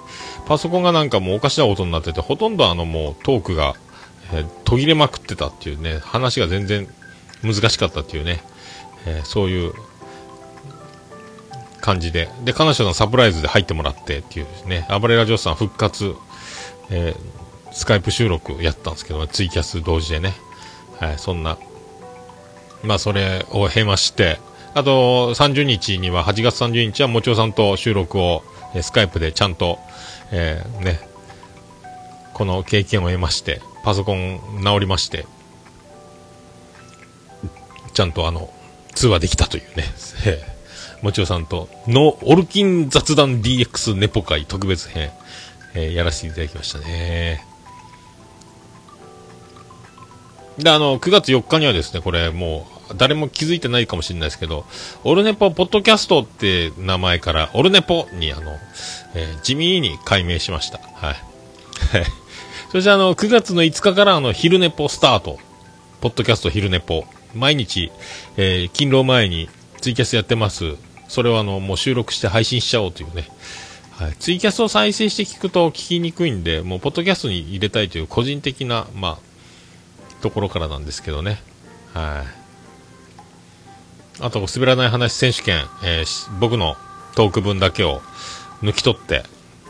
[0.48, 3.74] パソコンがなんかもうおかしなことになってて、ほとんどあのもうトークが、
[4.34, 6.88] えー途切れまくってたっていうね、話が全然
[7.44, 8.42] 難しかったっていうね、
[9.06, 9.74] えーそういう
[11.84, 16.16] 感じで、で、彼女のサプライズで入ってもらってっていうですね、暴れラジオさん復活、
[16.90, 17.44] えー
[17.76, 20.36] スカイプ収録やったんですけど、ツイキャス同時でね、
[21.00, 21.58] はい、そんな、
[22.84, 24.40] まあ、それを経まして、
[24.76, 28.44] あと、30日には、8月30日は、もちおさんと収録を、
[28.76, 29.80] えースカイプでちゃんと、
[30.32, 31.00] えーね、
[32.36, 35.26] この経験を得まして、パソコン直りまして、
[37.96, 38.54] ちゃんとあの、
[38.94, 39.84] 通話できたというね、
[41.04, 45.12] もちおさんとのオルキン雑談 DX ネポ会特別編、
[45.76, 47.46] えーやらせていただきましたね。
[50.58, 54.66] で、あの、9月4日にはですね、これもう、誰も気づいてないかもしれないですけど、
[55.04, 58.58] オルネポポッドキャストって名前から、オルネポにあの、
[59.14, 60.78] えー地味に改名しました。
[60.78, 61.14] はい。
[61.14, 62.06] はい。
[62.72, 65.38] そしてあの、9月の5日からあの、昼ネポスタート。
[66.00, 67.04] ポッドキャスト昼ネポ。
[67.34, 67.92] 毎日、
[68.38, 69.50] えー勤労前に
[69.82, 70.76] ツイキャスやってます。
[71.14, 73.28] それをあの、もう収録して配信しちゃおうというね。
[73.92, 81.40] はい、ツイキャスを再生して聞くと聞きにくいんで、もうポッドキャストに入れたいという個人的な、まあ、ところからなんですけどね。
[81.94, 82.26] は
[84.20, 84.24] い。
[84.24, 86.78] あと、滑らない話選手権、えー僕の
[87.14, 88.02] トーク分だけを
[88.64, 89.22] 抜き取って、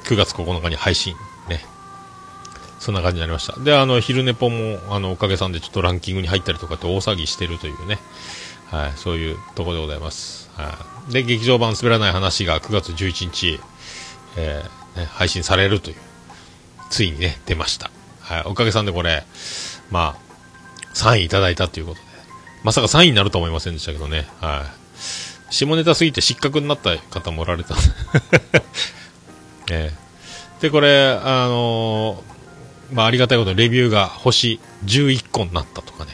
[0.06, 1.14] 9月9日に配信。
[1.50, 1.66] ね。
[2.80, 3.60] そんな感じになりました。
[3.60, 8.00] で、あの、昼寝ぽも、あの、おかげさんでちょっとランキングに入ったりとかって大騒ぎしてるというね。
[8.72, 10.43] はい、そういうところでございます。
[11.10, 13.60] で、劇場版滑らない話が9月11日、
[14.38, 15.96] えーね、配信されるという、
[16.90, 17.92] ついにね、出ました。
[18.22, 19.24] はい、おかげさんでこれ、
[19.92, 22.06] まあ、3位いただいたということで、
[22.64, 24.66] まさか3位になるとは思いませんでしたけどね、は
[25.50, 25.54] い。
[25.54, 27.76] 下ネタすぎて失格になった方もおられた。
[29.70, 30.04] えー
[30.64, 36.14] で、これ、あのーまあ、ありがたいことにレビューが星11個になったとかね、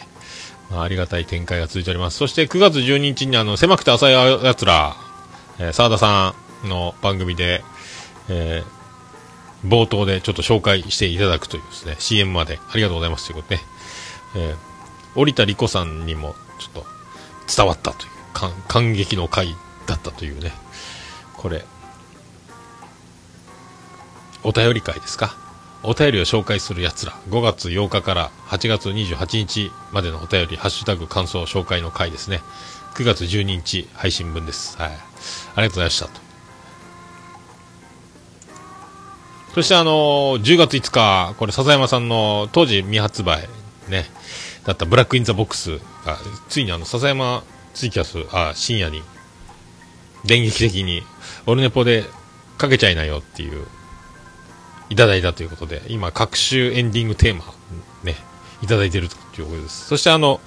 [0.69, 2.17] まあ、ありがたい展開が続いております。
[2.17, 4.95] そして9月12日にあの、狭くて浅いやつら、
[5.59, 7.63] えー沢田さんの番組で、
[8.29, 8.79] えー
[9.67, 12.59] 冒頭でちょっと紹介していただくというですね、CM まで。
[12.71, 13.25] ありがとうございます。
[13.27, 13.61] ということで、ね、
[14.37, 14.57] えー、
[15.19, 16.85] 織田理子さんにもちょっと
[17.57, 19.53] 伝わったという、感感激の回
[19.85, 20.53] だったというね、
[21.35, 21.65] これ、
[24.43, 25.35] お便り会ですか？
[25.83, 32.41] お便りを紹介するやつら、5月8日から8月28日までのお便り、ハッシュタグ感想紹介の回ですね。
[32.95, 34.77] 9月12日配信分です。
[34.77, 34.89] はい。
[34.89, 36.11] ありがとうございましたと。
[39.55, 43.47] そしてあのー10月5日、これ笹山さんの当時未発売
[43.87, 44.05] ね、
[44.65, 46.17] だったブラックインザボックスが、
[46.49, 49.03] ついにあの笹山ツイキャス、あ、深夜に、
[50.25, 51.03] 電撃的に、
[51.45, 52.03] オルネポで
[52.57, 53.65] かけちゃいなよっていう、
[54.89, 57.43] いただいたということで、今、各週エンディングテーマ、
[58.03, 58.15] ね、
[58.61, 59.87] いただいてるということです。
[59.87, 60.41] そしてあの、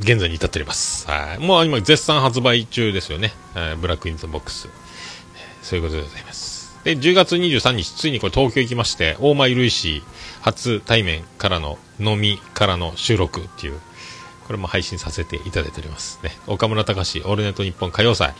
[0.00, 1.10] 現在に至っております。
[1.10, 1.38] はい。
[1.38, 3.32] もう今、絶賛発売中ですよね。
[3.80, 4.68] ブラックインザボックス。
[5.62, 6.78] そういうことでございます。
[6.84, 10.02] で、10月23日、ついにこれ東京行きまして、大前ルイシー
[10.40, 13.80] 初対面からの飲みからの収録っていう、
[14.46, 16.30] これも配信させていただいておりますね。
[16.46, 18.34] 岡村隆史、オールナイトニッポン歌謡祭、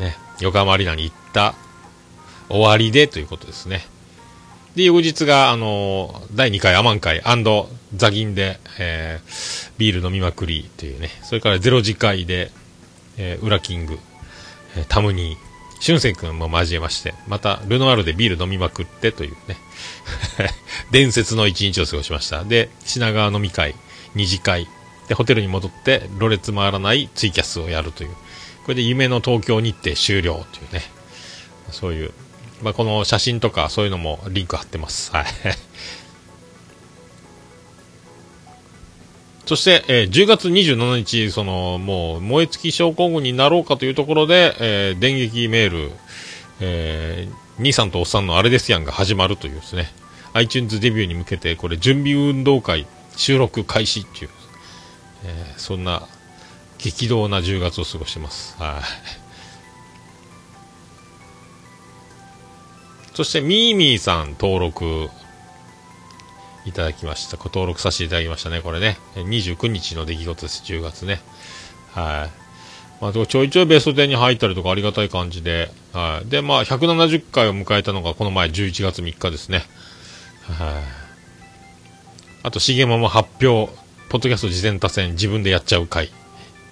[0.00, 1.54] ね、横浜アリーナに行った
[2.48, 3.84] 終わりでということですね。
[4.74, 7.20] で、翌日が、あの第2回アマン会
[7.96, 12.50] ザギンで、えービール飲みまくりというね、それからゼロ次会で、
[13.16, 13.96] えー、ウラキング、
[14.76, 15.48] えータムニー、
[15.80, 19.56] 俊く君も交えまして、また、ルノワールでビール飲みまくってというね、
[20.90, 22.44] 伝説の一日を過ごしました。
[22.44, 23.74] で、品川飲み会、
[24.14, 24.66] 二次会、
[25.08, 28.10] で、ホテルに戻って、ろれつ回らないツイキャスをやるという、
[28.64, 30.82] これで夢の東京日程終了というね、
[31.70, 32.12] そういう、
[32.62, 35.10] まあ、この写真とかそういうのもリンク貼ってます。
[35.12, 35.26] はい。
[39.46, 45.90] そして、えー10月27日、その、もう、燃え尽き症候群になろうかというところで、えー電撃メール、
[46.60, 49.90] えー兄さんとおっさんのあれですやんが始まるというですね、
[50.34, 52.86] iTunes デビューに向けて、これ、準備運動会、
[53.16, 54.30] 収録開始っていう、
[55.24, 56.06] えーそんな、
[56.78, 58.54] 激動な10月を過ごしてます。
[58.58, 59.27] はい。
[63.18, 65.10] そして、ミーミーさん登録
[66.64, 67.36] いただきました。
[67.36, 68.96] ご登録させていただきましたね、これね。
[69.16, 71.20] 29日の出来事です、10月ね。
[71.90, 73.02] はい。
[73.02, 76.28] まあ、ちょいちょいベスト10に入ったりとかありがたい感じで、はい。
[76.30, 79.64] で、まあ、170回を迎えたのがこの前11月3日ですね。
[80.42, 80.82] はい。
[82.44, 83.72] あと、しげまも発表、
[84.10, 86.12] ポッドキャスト事前多戦自分でやっちゃう回。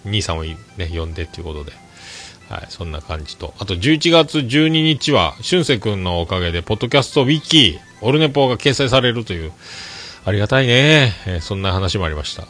[0.04, 0.56] 兄さんをね、
[0.94, 1.85] 呼んでっていうことで。
[2.48, 3.54] はい、そんな感じと。
[3.58, 9.52] あと、11月12日は、俊く君のおかげで、ポッドキャストウィキ、オルネポが掲載されるという、
[10.24, 11.12] ありがたいね。
[11.26, 12.42] えーそんな話もありました。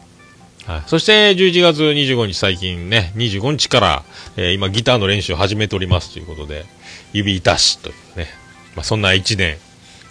[0.70, 0.82] はい。
[0.86, 4.04] そして、11月25日最近ね、25日から、
[4.36, 6.66] えー今ギターの練習を始めておりますということで、
[7.14, 8.28] 指出しというね。
[8.74, 9.56] まあ、そんな1年、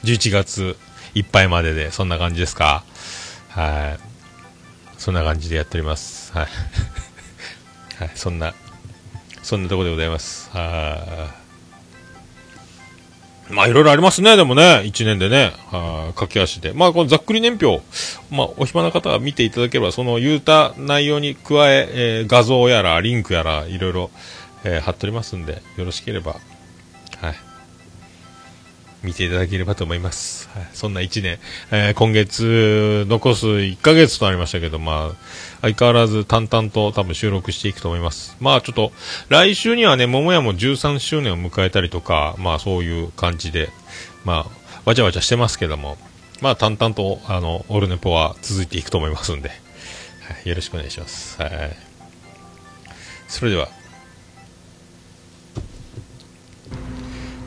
[0.03, 0.77] 11月
[1.13, 2.83] いっぱいまでで、そんな感じですか？
[3.49, 3.99] はい。
[4.99, 6.31] そんな感じでやっております。
[6.33, 6.47] はい。
[7.99, 8.53] はい、そんな、
[9.45, 10.49] そんなとこでございます。
[10.49, 11.29] は
[13.51, 13.53] い。
[13.53, 16.73] まあ、いろいろありますね、でもね、1年でね、は駆け足で。
[16.73, 17.83] まあ、このざっくり年表、
[18.31, 24.09] まあ、お暇な方は見ていただければ、その言うた内容に加ええー画像やら、リンクやら、いろいろ、
[24.63, 26.37] えー貼っておりますんで、よろしければ、
[27.21, 27.35] はい。
[29.03, 30.49] 見ていただければと思います。
[30.55, 31.37] はい、そんな1年、
[31.69, 35.15] えー今月、残す1ヶ月となりましたけど、まあ、
[35.61, 38.35] 相変わらず淡々と多分収録していくと思います。
[38.39, 38.91] まあちょっと、
[39.29, 43.69] 来週にはね、桃屋も13周年を迎えたりとか、まあそういう感じで、
[44.23, 45.97] まあ、わちゃわちゃしてますけども、
[46.41, 49.55] まあ淡々と、あの、オルネポは続いていくと思いますんで、は
[50.45, 51.41] い、よろしくお願いします。
[51.41, 51.51] はい。
[53.27, 53.69] それでは、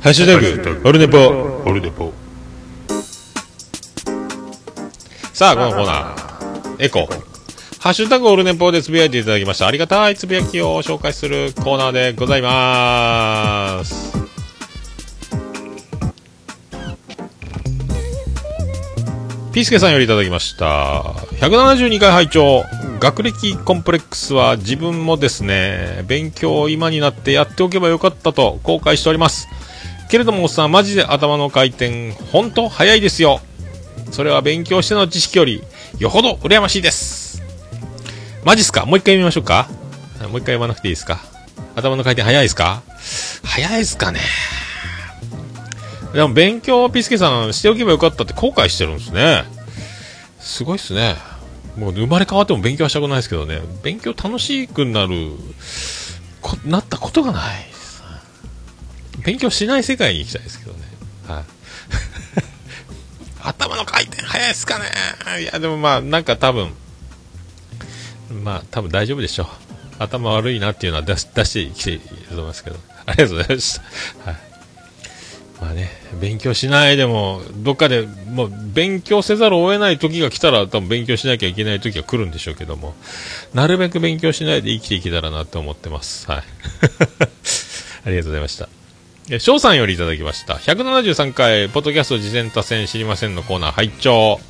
[0.00, 2.12] ハッシュタグ、オルネポ、オルネポ。
[5.32, 7.37] さあ、このコーナー、エコー。
[7.80, 9.68] ハッシュタグオルネポでつぶやいていただきました。
[9.68, 14.12] ありがたいつぶやきを紹介するコーナーでございます。
[19.52, 21.02] ピースケさんよりいただきました。
[21.40, 22.64] 172回拝聴
[22.98, 29.48] 学歴コンプレックスは自分もですね、勉強を今になってやっておけばよかったと後悔しております。
[30.10, 33.40] けれどもおっさん、マジで頭の回転、本当早いですよ。
[34.10, 35.62] それは勉強しての知識より、
[35.98, 37.27] よほど羨ましいです。
[38.48, 38.86] マジっすか？
[38.86, 39.68] もう一回見ましょうか
[40.22, 41.20] もう一回言わなくていいですか？
[41.76, 42.82] 頭の回転早いですか？
[43.44, 44.20] 早いですかね
[46.14, 49.44] でも勉強、ピスケさんしておけばよかったって後悔してるんですね。
[50.40, 51.16] すごいっすね。
[51.76, 53.60] もう生まれ変わっても勉強はしたくないですけどね。
[53.82, 55.32] 勉強楽しくなる、
[56.40, 57.66] こなったことがない。
[59.26, 60.78] 勉強しない世界に行きたいですけどね。
[61.28, 61.44] はい。
[63.44, 64.86] 頭の回転早いですかね
[65.42, 66.72] いや、でもまあ、なんか多分、
[68.30, 69.46] まあ、多分大丈夫でしょう。
[69.98, 72.76] 頭悪いなっていうのは出し出してきていると思いますけど。
[73.06, 73.80] ありがとうございまし
[74.24, 74.30] た。
[74.30, 74.48] はい。
[75.60, 82.94] まあね、勉強しないでも、どっかで、もう、勉強せざるを得ない時が来たら、多分勉強しなきゃいけない時が来るんでしょうけども、
[83.54, 86.30] なるべく勉強しないで生きていけたらなと思ってます。
[86.30, 86.42] はい。
[88.06, 88.68] ありがとうございました。
[89.30, 90.54] え翔さんよりいただきました。
[90.54, 94.40] 173回、ポッドキャスト事前多戦知りませんのコーナー、拝聴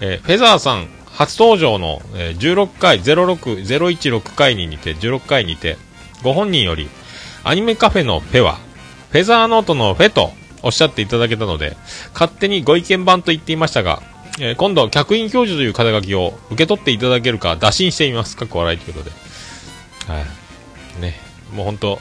[0.00, 5.78] えーフェザーさん、初登場の、え16回、06、016回に似て、16回にて、
[6.22, 6.90] ご本人より、
[7.42, 8.58] アニメカフェのフェは、
[9.10, 11.74] フェザーノートのフェとおっしゃっていただけたので、
[12.12, 14.02] 勝手にご意見番と言っていましたが、
[14.40, 18.36] えー今度、客員教授という肩書きを受け取っていただけるか打診してみます。
[18.36, 20.12] かっこ笑いということで。
[20.12, 20.20] は
[20.98, 21.00] い。
[21.00, 21.18] ね、
[21.54, 22.00] もう本当、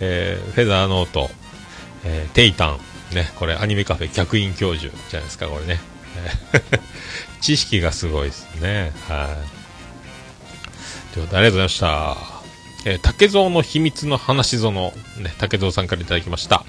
[0.00, 1.30] えーフェザーノート、
[2.04, 2.78] えーテイタン、
[3.14, 5.80] ね、これアニメカフェ客員教授じゃないですか、これね。
[7.44, 8.90] 知識がすごいですね。
[9.06, 9.36] は
[11.10, 11.12] い。
[11.12, 12.16] ということで、ありがとうございました。
[12.86, 16.64] えー竹蔵の秘密の話ぞの、ね、竹蔵さんからいただきました。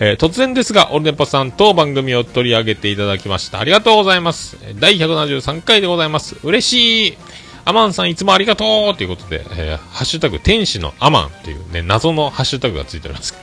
[0.00, 3.60] えー突然ですが、オルネポさんと番組を取り上げていただきました。
[3.60, 4.56] ありがとうございます。
[4.80, 6.34] 第173回でございます。
[6.42, 7.18] 嬉しい。
[7.64, 13.34] アマンさんいつもありがとうということで、えーハッシュタグ天使のアマンっていうね、謎のハッシュタグがついております。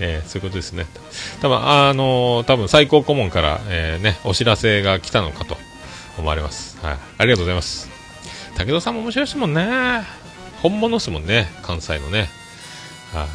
[0.00, 0.86] えーそういうことですね。
[1.40, 5.56] 多分あのー多分最高顧問から、えーね、お知らせが来たのかと
[6.18, 6.78] 思われます。
[6.84, 6.98] はい。
[7.18, 7.88] ありがとうございます。
[8.56, 10.02] 武田さんも面白いですもんね。
[10.62, 12.28] 本物ですもんね、関西のね。
[13.12, 13.26] は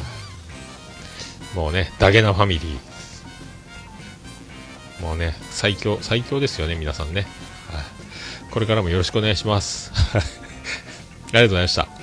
[1.54, 1.56] い。
[1.56, 5.02] もうね、ダゲなファミリー。
[5.02, 7.22] もうね、最強、最強ですよね、皆さんね。
[7.72, 7.84] はい。
[8.50, 9.92] これからもよろしくお願いします。
[9.94, 11.99] はいありがとうございました。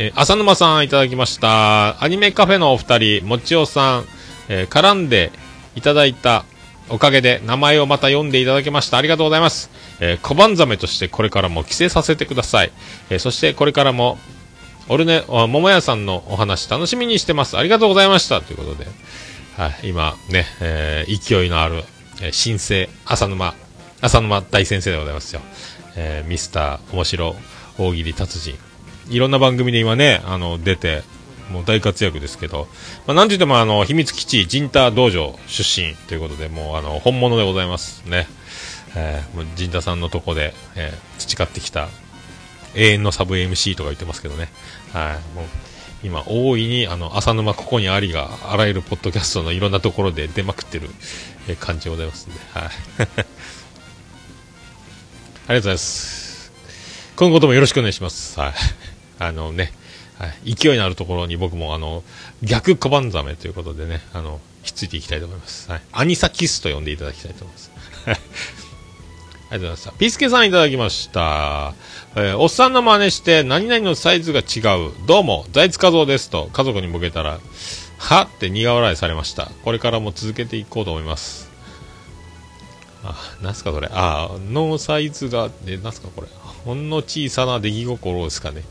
[0.00, 2.02] えー浅沼さんいただきました。
[2.02, 4.04] アニメカフェのお二人、もちおさん、
[4.48, 5.32] えー絡んで
[5.74, 6.44] いただいた
[6.88, 8.96] おかげで名前をまた読んでいただきました。
[8.96, 9.70] ありがとうございます。
[9.98, 12.70] えー小判ザメとしてこれからも帰省させてください。
[13.10, 14.18] えーそしてこれからも、
[14.88, 17.58] オルネ、桃屋さんのお話楽しみにしてます。
[17.58, 18.40] ありがとうございました。
[18.40, 18.86] ということで、
[19.56, 21.82] はい、今ね、えー勢いのある、
[22.22, 23.52] えー新生、浅沼、
[24.00, 25.40] 浅沼大先生でございますよ。
[25.96, 27.34] えーミスター面白
[27.78, 28.67] 大喜利達人。
[29.10, 31.02] いろんな番組で今ね、あの、出て、
[31.50, 32.68] もう大活躍ですけど、
[33.06, 38.26] まあ、なんといってもあの、秘密基地、ジンタ道場出身ということで、もうあの、本物でございますね。
[38.96, 41.88] えーもうジンタさんのとこで、えー培ってきた
[42.74, 44.50] 永遠のサブ MC とか言ってますけどね。
[44.92, 45.34] はい。
[45.34, 45.44] もう、
[46.04, 50.88] 今、大いに、あの、浅沼ここにありが、あらゆるポッドキャストのいろんなところで出まくってる、
[51.48, 52.62] えー感じでございますんで、はい。
[52.68, 52.68] あ
[53.00, 53.20] りが
[55.46, 56.52] とうございます。
[57.16, 58.38] 今後ともよろしくお願いします。
[58.38, 58.54] はい。
[59.18, 59.72] あのね、
[60.18, 62.02] はい、勢いのあるところに僕も、あの、
[62.42, 65.70] 逆小判ザメということでね、あの、ひっついていきたいと思います。
[65.70, 65.82] はい。
[65.92, 67.70] アニサキスと呼んでいただきたいと思います。
[68.06, 68.16] ありが
[69.50, 69.92] とうございました。
[69.92, 71.74] ピースケさんいただきました。
[72.16, 74.92] えーおっさんの真似して、何々のサイズが違う。
[75.06, 77.40] どうも、財津和夫ですと、家族に向けたら、
[77.98, 79.50] はって苦笑いされました。
[79.64, 81.48] これからも続けていこうと思います。
[83.04, 83.88] あ、なんすかそれ。
[83.92, 86.28] あ、のサイズが、で、なんすかこれ。
[86.64, 88.62] ほんの小さな出来心ですかね。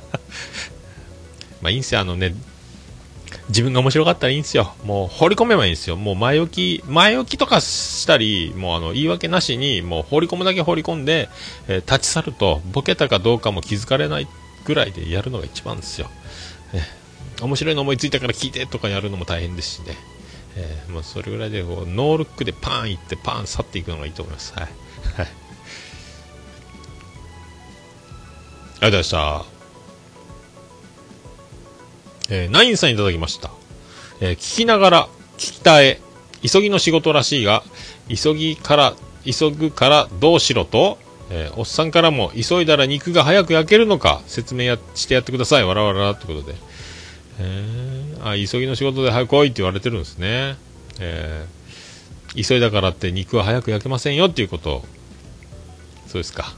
[1.62, 2.34] まあいいんすよ、あのね、
[3.48, 4.74] 自分が面白かったらいいんですよ。
[4.84, 5.96] もう放り込めばいいんですよ。
[5.96, 11.28] もう前置き、前置きとかしたり、もうあの言い訳なしに、もう放り込むだけ放り込んで、
[11.68, 14.28] えー立ち去ると、ボケたかどうかも気づかれない
[14.64, 16.10] ぐらいでやるのが一番ですよ。
[16.72, 17.04] えー
[17.42, 19.96] 面白いの思いついたから聞いてとかやるのも大変ですしね。
[20.56, 24.52] えーもうそれぐらいでこうノールックでパーンいってパン去っていくのがいいと思います。
[24.54, 24.62] はい。
[24.64, 24.72] はい。
[25.20, 25.26] あり
[28.80, 29.44] がとうございました。
[32.30, 33.50] えーナインさんいただきました。
[34.20, 36.00] えー聞きながら、聞きたえ、
[36.42, 37.62] 急ぎの仕事らしいが、
[38.08, 38.94] 急ぎから、
[39.24, 40.98] 急ぐからどうしろと、
[41.30, 46.54] えーおっさんからも、急いだら肉が早く焼けるのか、説明やしてやってください、わらわらってことで。
[47.40, 50.56] えー、あ、急ぎの仕事で早く来いって言われてるんですね。
[51.00, 51.64] えー
[52.36, 54.82] 急いだからって肉は早く焼けませんよっていうこと
[56.08, 56.52] そうですか。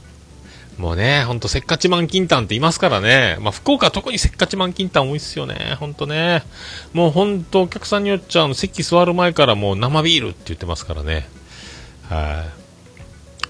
[0.77, 3.37] もうね、ほんとせっかちマンキンタンっていますからね。
[3.39, 5.75] まあ、福岡は特にせっかちマンキンタン多いっすよね。
[5.79, 6.43] ほんとね。
[6.93, 11.27] もうほんとお客さんによっちゃ、あの席座る前からもう生ビールって言ってますからね。
[12.03, 12.45] は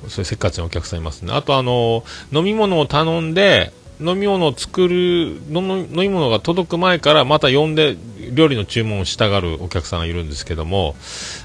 [0.06, 0.10] い。
[0.10, 1.34] そういうせっかちなお客さんいますね。
[1.34, 7.98] あとあの、飲み物を頼んで、飲み物を作る飲み物が届く前からまた呼んで
[8.32, 10.96] 料理の注文をしたがるお客さんがいるんですけども、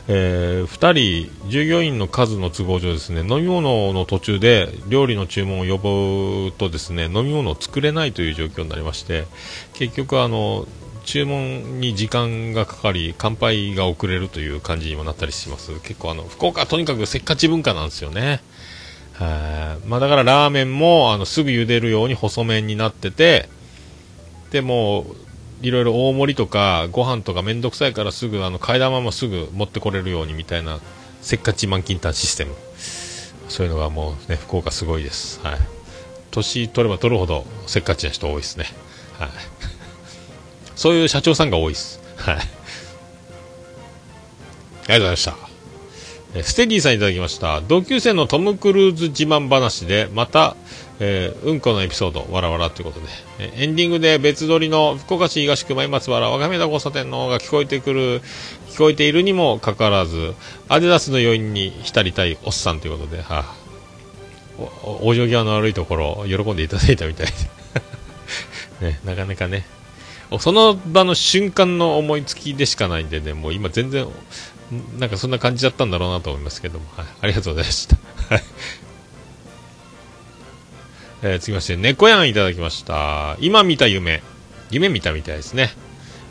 [0.08, 5.78] え2人従業員の数の都合上ですね飲み物の途中で料理の注文を呼
[6.48, 9.24] ぶとですね飲み物を作れないという状況になりまして
[9.74, 10.66] 結局あの
[11.04, 15.72] 注文に時間がかかり乾杯が遅れるという感じにもなったりします。
[15.80, 18.40] 結構あの福岡はとにかくせっかち文化なんですよね。
[19.14, 23.48] はいまあ、だからラーメンもあのすぐ茹でるように細麺になってて
[24.50, 25.06] でも
[25.60, 30.80] いろいろ大盛りとかご飯とかめんどくさいからすぐあの替え玉もすぐ持ってこれるようにみたいな
[31.20, 32.54] せっかち満金炭システム。
[33.48, 35.40] そういうのがもうね福岡すごいです。
[35.40, 35.58] はい。
[36.30, 38.64] 年取れば取るほどせっかちな人多いですね。
[39.18, 39.28] はい。
[40.74, 42.00] そういう社長さんが多いです。
[42.16, 42.34] はい。
[42.34, 42.46] ありが
[44.86, 45.51] とうございました。
[46.40, 47.60] ステディさんいただきました。
[47.60, 50.56] 同級生のトム・クルーズ自慢話でまた、
[50.98, 58.22] えーうんこのエピソードわらわらということで、エンディングで別撮りの福岡市東区前松原若宮田交差点の方が聞こえてくる
[58.70, 60.34] 聞こえているにもかかわらず
[60.68, 63.54] アディダスの余韻に浸りたいおっさんということで、はあ、
[64.58, 67.26] おお往生際の悪いところを喜んでいただいたみたい
[68.80, 69.66] で、 ね、なかなかね。
[70.38, 74.06] その場の瞬間の思いつきでしかないんでねもう今全然
[74.98, 77.96] なんかそんな感じだったんだろうなと思いますけども、はい、ありがとうございました。
[78.34, 78.42] はい
[81.24, 83.36] え、続きまして、猫やんいただきました。
[83.40, 84.22] 今見た夢。
[84.70, 85.70] 夢見たみたいですね。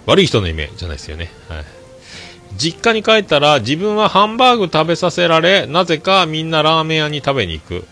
[0.05, 1.31] 悪い人の夢じゃないですよね。
[1.47, 1.65] はい。
[2.57, 7.85] 実家に帰ったら自分はハンバーグ食べさせられ、なぜかみんなラーメン屋に食べに行く。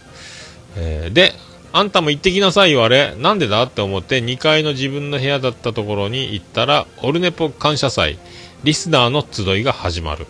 [0.75, 1.33] えーで、
[1.71, 3.15] あんたも行ってきなさいよ、あれ。
[3.17, 8.17] なんでだって思って2階の自分の部屋だったところに行ったら、オルネポ感謝祭、
[8.63, 10.27] リスナーの集いが始まる。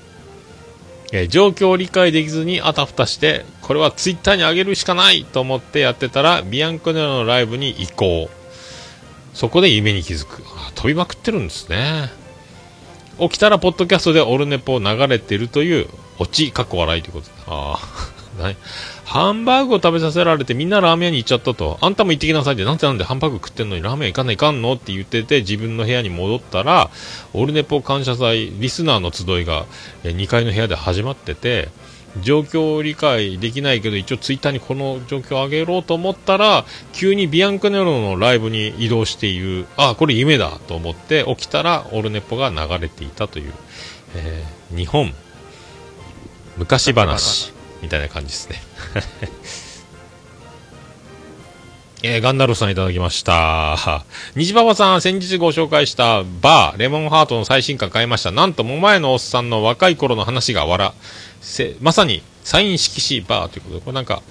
[1.12, 8.30] えー状況を理解できずにあたふたして、これはツイッターに上げるしかないと思ってやってたら、ビアンコネロのライブに移行。
[9.34, 10.43] そこで夢に気づく。
[10.76, 12.10] 飛びまくってるんですね。
[13.20, 15.88] 起きたらポッドキャストでオルネポを流れてるという
[16.20, 17.80] オチかっこ笑いということでああ
[18.41, 18.55] 何
[19.10, 21.80] ハンバーグを食べさせられてみんなラーメン屋に行っちゃったと。
[21.82, 22.64] あんたも行ってきなさいって。
[22.64, 23.82] なんでなんでハンバーグ食ってんのに？
[23.82, 24.74] ラーメン屋行かないかんの？
[24.74, 26.91] って言ってて自分の部屋に戻ったら
[27.34, 29.66] オルネポ感謝祭リスナーの集いが
[30.03, 31.70] 2階の部屋で始まってて
[32.22, 39.66] 状況を理解できないけど一応ツイッターにこの状況を上げろうと思ったら急にビアンカネロのライブに移動している。
[39.76, 43.53] あこれ夢だと思って起きたらオルネポが流れていたという、
[44.16, 45.12] えー日本
[46.57, 47.59] 昔話。
[47.82, 48.61] みたいな感じですね
[52.01, 54.05] えーガンダルフさんいただきました。
[54.36, 58.32] 虹パパさん、先日ご紹介したバー、レモンハートの最新刊買いました。
[58.32, 60.93] なんと、桃前のおっさんの若い頃の話が笑。
[61.41, 64.21] せまさに、サイン色紙バーということで、これなんか、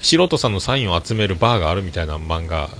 [0.00, 2.70] 素人さんのサインを集めるバーがあるみたいな漫画、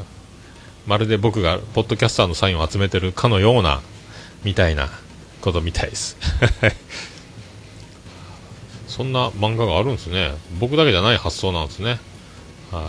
[0.86, 3.82] まるで僕が、ポッドキャスターのサインを集めてるかのような、
[4.44, 4.88] みたいな
[5.42, 6.16] ことみたいです。
[8.94, 10.34] そんな漫画があるんですね。
[10.60, 11.98] 僕だけじゃない発想なんですね。
[12.70, 12.82] はい、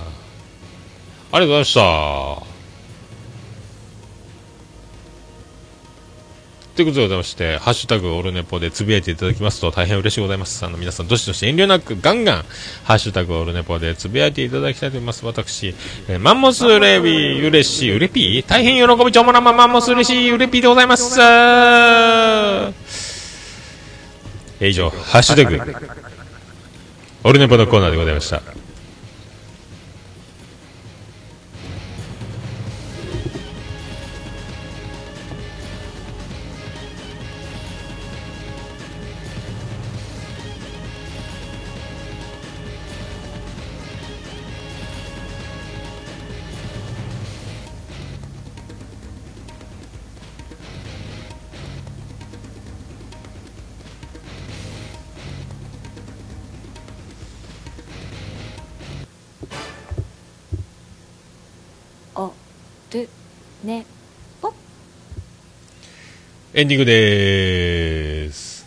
[1.31, 2.55] ありがとうございました。
[6.75, 10.63] ということでございまして、ハッシュタグオルネポでつぶやいていただきますと大変嬉しいございます。
[10.63, 12.45] あの皆さん、どしどし遠慮なくガンガン、
[12.83, 15.25] ハッシュタグオルネポでつぶやいていただきたいと思います。
[15.25, 15.73] 私、
[16.07, 21.15] えーマンモスレビー、嬉しい、うれぴー大変喜びちょもらまマンモス嬉しい、うれぴーでございます。
[24.59, 25.59] え以上、ハッシュタグ、
[27.23, 28.41] オルネポのコーナーでございました。
[62.91, 63.09] る
[63.63, 63.85] ね。
[64.41, 64.53] ぽ
[66.53, 68.65] エンディングでーす。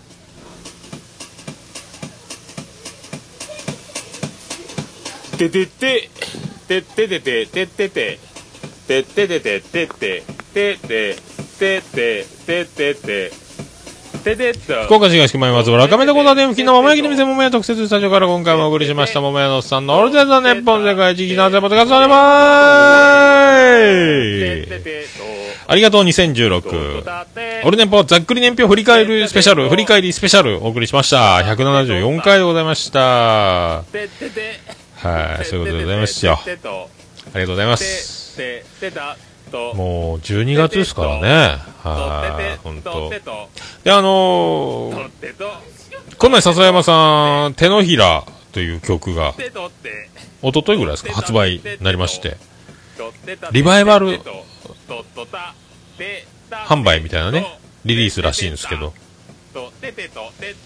[5.39, 6.11] ててて。
[6.67, 8.19] てててててて。
[8.87, 10.23] ててててて。
[10.53, 12.25] ててててて。
[12.45, 13.49] てててて。
[14.19, 19.21] てててと福岡市東区前松原亀田小田電付近の桃焼きの店桃屋特設スタジオから今回もお送りしました。
[19.21, 23.08] 桃屋のおっさんのオールデザネッポン世界一なぜポッドキャストでまー
[25.67, 27.05] ありがとう2016
[27.65, 31.37] オルネポざっくり年表振り返るスペシャル振り返りスペシャルお送りしました。
[31.39, 33.01] 174回でございました。
[33.01, 33.85] は
[35.41, 36.39] いそういうことでございますよ。
[36.41, 36.59] ありが
[37.41, 38.41] とうございます。
[39.75, 41.59] もう12月ですからね。
[41.83, 43.21] はい本当で
[43.93, 45.11] あのー
[46.19, 49.35] この前笹山さん手のひらという曲が
[50.43, 52.37] 一昨日ぐらいですか発売になりまして
[53.53, 54.21] リバイバル
[56.51, 58.93] 販売みたいなねリリースらしいんですけど。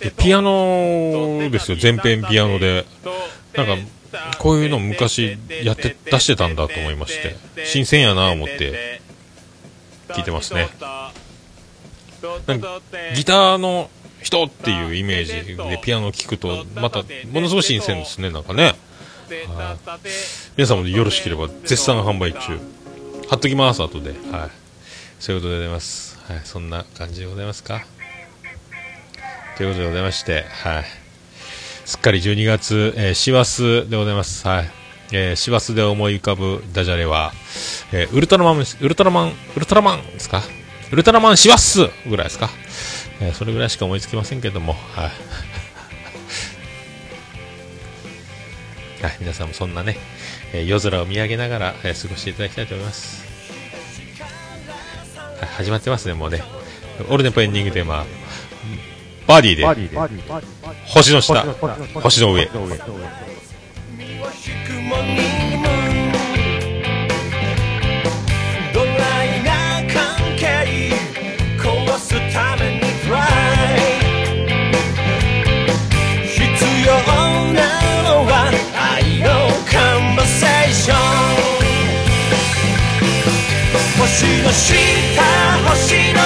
[0.00, 1.76] でピアノですよ。
[1.76, 2.84] 全編ピアノで。
[3.54, 3.76] なんか
[4.38, 7.36] こういうの昔やって出してたんだと思いまして。
[7.64, 9.00] 新鮮やな思って
[10.08, 10.68] 聞いてますね。
[12.46, 12.80] なんか
[13.14, 13.90] ギターの
[14.22, 18.74] 人っていうイメージでピアノを聴くとまたものすごい新鮮ですねなんかね。
[20.56, 22.58] 皆さんもよろしければ絶賛販売中。
[23.28, 24.10] 貼っときます後で。
[24.10, 24.50] はい。
[25.20, 26.18] そういうことでございます。
[26.28, 26.40] はい。
[26.44, 27.84] そんな感じでございますか。
[29.56, 30.44] ということでございまして。
[30.64, 30.84] はい。
[31.84, 34.46] すっかり12月、えー、師走でございます。
[34.46, 34.70] はい。
[35.12, 37.32] えー、師走で思い浮かぶダジャレは、
[37.92, 40.42] えーウルトラマン、ウルトラマン、ウルトラマンですか？
[40.90, 42.50] ウルトラマン師走ぐらいですか、
[43.20, 45.10] えーそれぐらいしか思いつきませんけども、はい。
[49.02, 49.96] はい、皆さんもそんなね、
[50.52, 53.24] えー夜空を見上げながら、えー過ごしていただきたいと思います。
[55.40, 56.44] はい、始まってますね、もうね。
[57.08, 58.06] オルネポエンディングテーマ、
[59.26, 59.98] バーディーで、バディで、
[60.86, 61.42] 星の下、
[61.94, 62.48] 星の上。
[84.12, 84.76] 星の下
[85.70, 86.20] 星の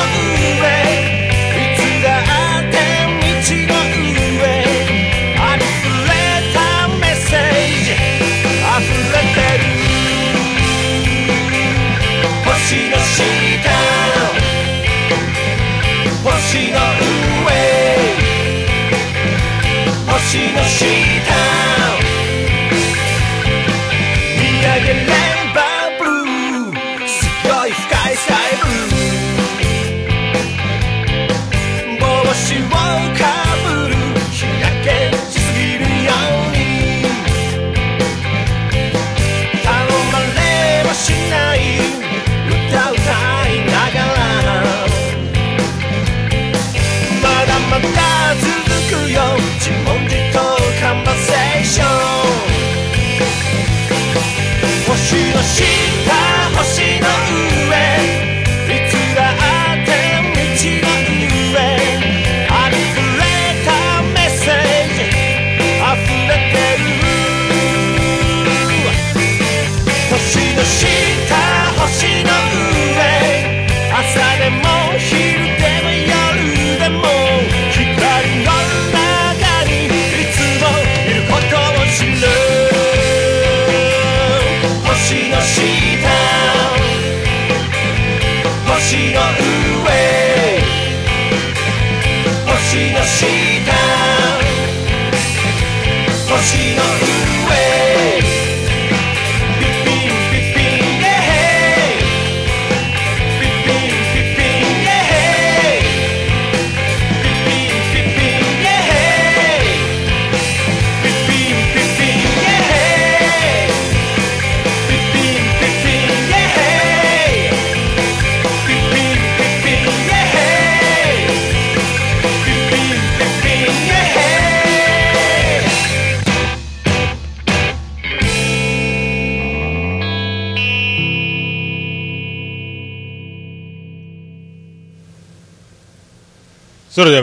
[0.59, 0.67] 上。
[1.55, 2.09] いつだ
[2.59, 2.75] って
[3.15, 3.31] 道
[3.63, 3.79] の
[4.41, 4.45] 上。
[5.39, 5.63] あふ
[6.09, 6.11] れ
[6.53, 6.59] た
[6.89, 7.39] メッセー
[7.85, 7.95] ジ。
[8.65, 9.65] あふれてる。
[12.45, 13.23] 星の下
[16.25, 16.35] 星
[16.73, 16.79] の
[17.47, 17.49] 上。
[20.09, 20.19] 星
[20.53, 21.06] の下。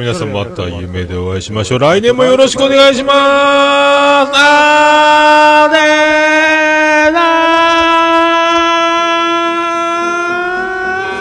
[0.03, 1.79] 皆さんまた夢でお会いしましょう。
[1.79, 3.15] 来年もよろしくお願いします
[4.33, 7.19] あーでーな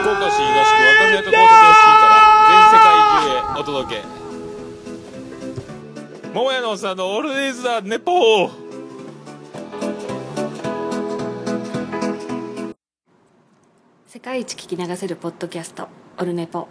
[0.01, 2.19] ー福岡市東区若宮と交差点付から
[2.51, 2.91] 全世界
[3.23, 4.03] 中へお届け。
[6.35, 8.51] 桃屋のおっさんのオールディーズ・ザ・ネポー
[14.09, 15.87] 世界一聞き流せるポッドキャスト
[16.19, 16.67] 「オルネポ」。